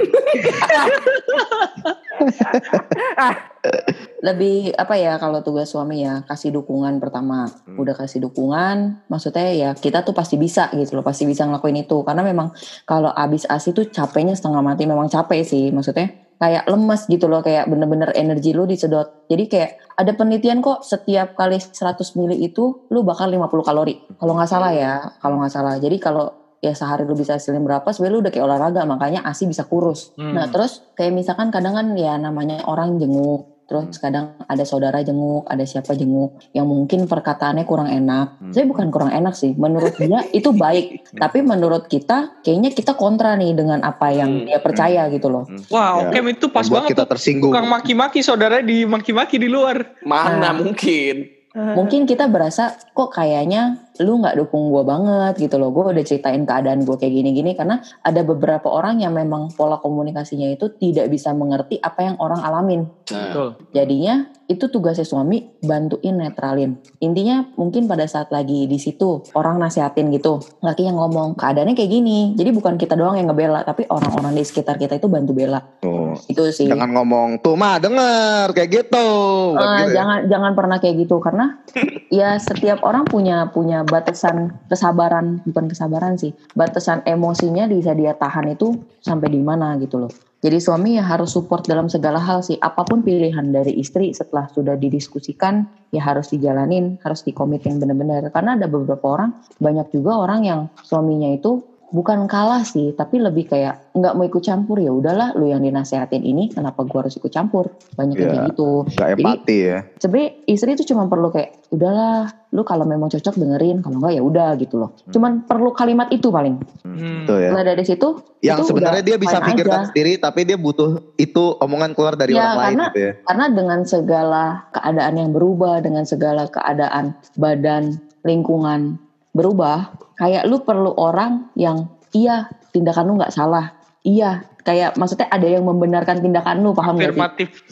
Lebih 4.20 4.76
apa 4.76 5.00
ya 5.00 5.16
kalau 5.16 5.40
tugas 5.40 5.72
suami 5.72 6.04
ya 6.04 6.20
kasih 6.28 6.52
dukungan 6.52 7.00
pertama. 7.00 7.48
Hmm. 7.64 7.80
Udah 7.80 7.96
kasih 7.96 8.20
dukungan, 8.28 9.08
maksudnya 9.08 9.48
ya 9.56 9.72
kita 9.72 10.04
tuh 10.04 10.12
pasti 10.12 10.36
bisa 10.36 10.68
gitu 10.76 11.00
loh, 11.00 11.04
pasti 11.04 11.24
bisa 11.24 11.48
ngelakuin 11.48 11.80
itu. 11.80 12.04
Karena 12.04 12.20
memang 12.20 12.52
kalau 12.84 13.08
abis 13.16 13.48
ASI 13.48 13.72
tuh 13.72 13.88
capeknya 13.88 14.36
setengah 14.36 14.60
mati, 14.60 14.84
memang 14.84 15.08
capek 15.08 15.40
sih. 15.40 15.72
Maksudnya 15.72 16.29
kayak 16.40 16.64
lemes 16.66 17.04
gitu 17.06 17.28
loh, 17.28 17.44
kayak 17.44 17.68
bener-bener 17.68 18.10
energi 18.16 18.56
lu 18.56 18.64
disedot. 18.64 19.28
Jadi 19.28 19.44
kayak 19.46 19.70
ada 20.00 20.16
penelitian 20.16 20.64
kok 20.64 20.80
setiap 20.80 21.36
kali 21.36 21.60
100 21.60 22.00
mili 22.16 22.40
itu 22.40 22.88
lu 22.88 23.04
bakal 23.04 23.28
50 23.28 23.60
kalori. 23.60 24.00
Kalau 24.16 24.32
nggak 24.32 24.48
salah 24.48 24.72
ya, 24.72 24.92
kalau 25.20 25.36
nggak 25.36 25.52
salah. 25.52 25.76
Jadi 25.76 26.00
kalau 26.00 26.40
ya 26.60 26.76
sehari 26.76 27.08
lu 27.08 27.16
bisa 27.16 27.40
hasilin 27.40 27.64
berapa 27.64 27.88
sebenarnya 27.88 28.14
lu 28.16 28.20
udah 28.20 28.32
kayak 28.32 28.44
olahraga 28.44 28.82
makanya 28.84 29.20
ASI 29.24 29.48
bisa 29.48 29.64
kurus. 29.68 30.12
Hmm. 30.16 30.36
Nah 30.36 30.48
terus 30.52 30.84
kayak 30.96 31.12
misalkan 31.16 31.48
kadang 31.48 31.72
kan 31.72 31.96
ya 31.96 32.20
namanya 32.20 32.64
orang 32.68 33.00
jenguk 33.00 33.59
terus 33.70 33.96
kadang 33.96 34.34
ada 34.42 34.66
saudara 34.66 34.98
jenguk, 34.98 35.46
ada 35.46 35.62
siapa 35.62 35.94
jenguk 35.94 36.42
yang 36.50 36.66
mungkin 36.66 37.06
perkataannya 37.06 37.62
kurang 37.62 37.86
enak. 37.86 38.34
Hmm. 38.36 38.50
Saya 38.50 38.66
bukan 38.66 38.90
kurang 38.90 39.14
enak 39.14 39.30
sih, 39.32 39.54
menurut 39.54 39.94
dia 39.94 40.26
itu 40.34 40.50
baik. 40.50 41.14
Tapi 41.14 41.38
menurut 41.40 41.86
kita 41.86 42.42
kayaknya 42.42 42.74
kita 42.74 42.92
kontra 42.92 43.38
nih 43.38 43.54
dengan 43.54 43.78
apa 43.80 44.10
yang 44.10 44.30
Hmm. 44.32 44.44
dia 44.44 44.58
percaya 44.58 45.06
gitu 45.06 45.30
loh. 45.30 45.46
Wah, 45.70 46.02
Ya. 46.02 46.10
Okem 46.10 46.26
itu 46.28 46.46
pas 46.46 46.62
Membuat 46.62 46.74
banget 46.82 46.90
kita 46.90 47.04
tuh. 47.04 47.10
tersinggung. 47.14 47.50
Tukang 47.54 47.70
maki-maki 47.70 48.20
saudara 48.20 48.58
di 48.58 48.82
maki-maki 48.82 49.38
di 49.38 49.46
luar. 49.46 49.94
Mana 50.02 50.50
Nah. 50.50 50.54
mungkin? 50.56 51.38
Mungkin 51.50 52.06
kita 52.06 52.26
berasa 52.26 52.74
kok 52.88 53.10
kayaknya 53.10 53.89
lu 54.00 54.18
nggak 54.24 54.40
dukung 54.40 54.72
gue 54.72 54.82
banget 54.82 55.36
gitu 55.36 55.60
loh. 55.60 55.68
Gue 55.70 55.92
udah 55.92 56.04
ceritain 56.04 56.42
keadaan 56.48 56.88
gue 56.88 56.96
kayak 56.96 57.12
gini-gini 57.12 57.52
karena 57.52 57.84
ada 58.00 58.24
beberapa 58.24 58.72
orang 58.72 59.04
yang 59.04 59.12
memang 59.12 59.52
pola 59.52 59.76
komunikasinya 59.76 60.48
itu 60.48 60.72
tidak 60.80 61.12
bisa 61.12 61.36
mengerti 61.36 61.76
apa 61.78 62.08
yang 62.08 62.16
orang 62.16 62.40
alamin. 62.40 62.88
Nah, 63.12 63.28
Betul. 63.28 63.48
Jadinya 63.76 64.14
itu 64.50 64.66
tugasnya 64.66 65.06
suami 65.06 65.54
bantuin 65.62 66.18
netralin. 66.18 66.74
Intinya 66.98 67.46
mungkin 67.54 67.86
pada 67.86 68.02
saat 68.10 68.34
lagi 68.34 68.66
di 68.66 68.82
situ 68.82 69.22
orang 69.38 69.62
nasihatin 69.62 70.10
gitu, 70.10 70.42
laki 70.58 70.90
yang 70.90 70.98
ngomong 70.98 71.38
keadaannya 71.38 71.78
kayak 71.78 71.90
gini. 71.94 72.34
Jadi 72.34 72.50
bukan 72.50 72.74
kita 72.74 72.98
doang 72.98 73.14
yang 73.14 73.30
ngebela, 73.30 73.62
tapi 73.62 73.86
orang-orang 73.86 74.34
di 74.34 74.42
sekitar 74.42 74.74
kita 74.74 74.98
itu 74.98 75.06
bantu 75.06 75.30
bela. 75.30 75.62
Tuh. 75.78 76.18
Itu 76.26 76.50
sih. 76.50 76.66
Jangan 76.66 76.90
ngomong 76.90 77.38
tuh 77.38 77.54
mah 77.54 77.78
denger 77.78 78.50
kayak 78.50 78.70
gitu. 78.74 79.06
Eh, 79.54 79.62
gitu 79.62 79.90
ya. 79.94 79.94
jangan 80.02 80.18
jangan 80.26 80.52
pernah 80.58 80.76
kayak 80.82 80.96
gitu 81.06 81.16
karena 81.22 81.46
ya 82.20 82.34
setiap 82.40 82.82
orang 82.82 83.06
punya 83.06 83.46
punya 83.54 83.86
batasan 83.86 84.58
kesabaran 84.66 85.44
bukan 85.46 85.70
kesabaran 85.70 86.18
sih 86.18 86.34
batasan 86.56 87.06
emosinya 87.06 87.70
bisa 87.70 87.94
dia 87.94 88.16
tahan 88.16 88.56
itu 88.56 88.74
sampai 88.98 89.30
di 89.30 89.40
mana 89.40 89.76
gitu 89.78 90.02
loh 90.02 90.12
jadi 90.40 90.56
suami 90.56 90.96
ya 90.96 91.04
harus 91.04 91.36
support 91.36 91.68
dalam 91.68 91.92
segala 91.92 92.16
hal 92.16 92.40
sih. 92.40 92.56
Apa 92.56 92.88
pun 92.88 93.04
pilihan 93.04 93.52
dari 93.52 93.76
istri 93.76 94.16
setelah 94.16 94.48
sudah 94.48 94.72
didiskusikan 94.72 95.68
ya 95.92 96.00
harus 96.00 96.32
dijalanin 96.32 96.96
harus 97.02 97.20
dikomitin 97.26 97.82
bener-bener 97.82 98.30
karena 98.30 98.56
ada 98.56 98.70
beberapa 98.70 99.04
orang 99.20 99.36
banyak 99.58 99.90
juga 99.90 100.16
orang 100.22 100.40
yang 100.46 100.60
suaminya 100.86 101.34
itu 101.34 101.60
bukan 101.90 102.24
kalah 102.24 102.62
sih 102.62 102.90
tapi 102.90 103.18
lebih 103.18 103.46
kayak 103.46 103.90
nggak 103.92 104.14
mau 104.14 104.22
ikut 104.22 104.40
campur 104.40 104.78
ya 104.78 104.88
udahlah 104.88 105.34
lu 105.34 105.44
yang 105.44 105.58
dinasehatin 105.58 106.22
ini 106.22 106.46
kenapa 106.46 106.82
gua 106.82 107.02
harus 107.02 107.14
ikut 107.14 107.28
campur 107.28 107.66
banyak 107.92 108.14
Iya. 108.14 108.24
kayak 108.24 108.42
gitu 108.48 108.70
Gak 108.90 109.08
empati 109.12 109.58
ya. 109.60 109.78
sebenarnya 109.96 110.30
istri 110.46 110.70
itu 110.72 110.86
cuma 110.86 111.04
perlu 111.04 111.28
kayak 111.28 111.58
udahlah 111.68 112.30
lu 112.50 112.62
kalau 112.62 112.82
memang 112.82 113.06
cocok 113.08 113.34
dengerin 113.36 113.78
kalau 113.78 113.98
enggak 113.98 114.12
ya 114.12 114.22
udah 114.22 114.50
gitu 114.56 114.74
loh 114.76 114.90
cuman 115.08 115.42
perlu 115.44 115.70
kalimat 115.70 116.06
itu 116.08 116.28
paling 116.28 116.62
Hmm. 116.80 117.22
Tuh 117.22 117.38
ya. 117.38 117.50
mulai 117.50 117.66
dari 117.68 117.82
situ 117.82 118.08
Yang 118.40 118.56
itu 118.56 118.64
sebenarnya 118.68 119.02
dia 119.02 119.16
bisa 119.16 119.38
pikirkan 119.38 119.80
aja. 119.80 119.88
sendiri 119.90 120.12
tapi 120.16 120.40
dia 120.42 120.56
butuh 120.56 120.90
itu 121.16 121.54
omongan 121.56 121.92
keluar 121.92 122.14
dari 122.14 122.32
Ya, 122.32 122.40
orang 122.40 122.54
lain 122.54 122.66
karena- 122.72 122.86
gitu 122.86 122.98
ya. 123.00 123.12
karena 123.24 123.46
dengan 123.50 123.80
segala 123.84 124.44
keadaan 124.70 125.14
yang 125.16 125.30
berubah 125.30 125.74
dengan 125.78 126.04
segala 126.04 126.46
keadaan 126.46 127.04
badan 127.34 127.98
lingkungan 128.22 128.98
berubah 129.30 129.94
kayak 130.18 130.46
lu 130.46 130.62
perlu 130.62 130.94
orang 130.98 131.50
yang 131.56 131.88
iya 132.14 132.50
tindakan 132.74 133.06
lu 133.08 133.14
nggak 133.18 133.34
salah 133.34 133.72
iya 134.02 134.50
kayak 134.62 134.96
maksudnya 135.00 135.28
ada 135.32 135.48
yang 135.48 135.64
membenarkan 135.64 136.20
tindakan 136.20 136.60
lu 136.60 136.76
paham 136.76 137.00
gak. 137.00 137.16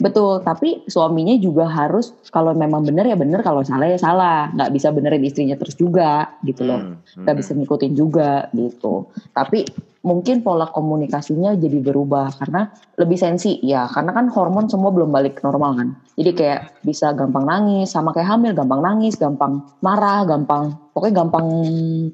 Betul, 0.01 0.41
tapi 0.41 0.83
suaminya 0.89 1.37
juga 1.37 1.69
harus 1.69 2.17
kalau 2.33 2.53
memang 2.57 2.85
benar 2.85 3.05
ya 3.05 3.17
benar, 3.17 3.45
kalau 3.45 3.61
salah 3.61 3.87
ya 3.87 3.99
salah. 4.01 4.49
Nggak 4.53 4.71
bisa 4.73 4.87
benerin 4.89 5.23
istrinya 5.25 5.55
terus 5.55 5.77
juga 5.77 6.33
gitu 6.41 6.65
loh. 6.65 6.81
Hmm, 6.81 7.23
Nggak 7.25 7.33
hmm. 7.33 7.41
bisa 7.45 7.51
ngikutin 7.55 7.93
juga 7.93 8.31
gitu. 8.53 9.09
Tapi 9.33 9.65
mungkin 9.99 10.39
pola 10.39 10.71
komunikasinya 10.71 11.59
jadi 11.59 11.83
berubah 11.83 12.31
karena 12.39 12.71
lebih 12.95 13.19
sensi 13.19 13.59
ya. 13.63 13.87
Karena 13.91 14.15
kan 14.15 14.31
hormon 14.31 14.71
semua 14.71 14.91
belum 14.95 15.11
balik 15.11 15.43
normal 15.43 15.75
kan. 15.75 15.89
Jadi 16.15 16.31
kayak 16.35 16.83
bisa 16.83 17.11
gampang 17.15 17.47
nangis, 17.47 17.91
sama 17.91 18.15
kayak 18.15 18.35
hamil 18.35 18.51
gampang 18.55 18.81
nangis, 18.83 19.19
gampang 19.19 19.63
marah, 19.83 20.23
gampang 20.23 20.75
pokoknya 20.91 21.15
gampang 21.23 21.47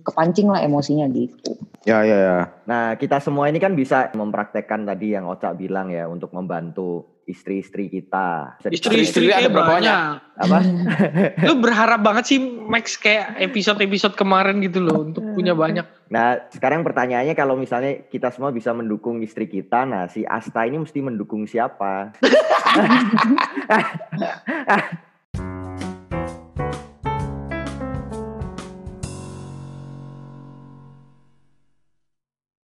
kepancing 0.05 0.47
lah 0.49 0.61
emosinya 0.61 1.09
gitu. 1.09 1.57
Ya 1.85 2.01
ya 2.01 2.17
ya. 2.17 2.37
Nah, 2.65 2.97
kita 2.97 3.21
semua 3.21 3.45
ini 3.49 3.61
kan 3.61 3.77
bisa 3.77 4.09
mempraktekkan 4.13 4.89
tadi 4.89 5.13
yang 5.13 5.29
Ocak 5.29 5.57
bilang 5.57 5.93
ya 5.93 6.09
untuk 6.09 6.33
membantu 6.33 7.14
istri-istri 7.25 7.89
kita. 7.89 8.61
Istri-istri 8.61 9.29
dipraktek- 9.29 9.41
ada 9.41 9.49
berapa 9.49 9.73
banyak? 9.81 9.97
apa? 10.35 10.59
Lu 11.49 11.57
berharap 11.57 11.99
banget 12.05 12.23
sih 12.29 12.39
Max 12.41 13.01
kayak 13.01 13.41
episode-episode 13.49 14.13
kemarin 14.13 14.61
gitu 14.61 14.85
loh 14.85 15.09
untuk 15.09 15.25
punya 15.33 15.57
banyak. 15.57 15.85
Nah, 16.13 16.37
sekarang 16.53 16.85
pertanyaannya 16.85 17.33
kalau 17.33 17.57
misalnya 17.57 18.05
kita 18.05 18.29
semua 18.29 18.53
bisa 18.53 18.69
mendukung 18.77 19.25
istri 19.25 19.49
kita, 19.49 19.89
nah 19.89 20.05
si 20.05 20.21
Asta 20.21 20.69
ini 20.69 20.85
mesti 20.85 21.01
mendukung 21.01 21.49
siapa? 21.49 22.13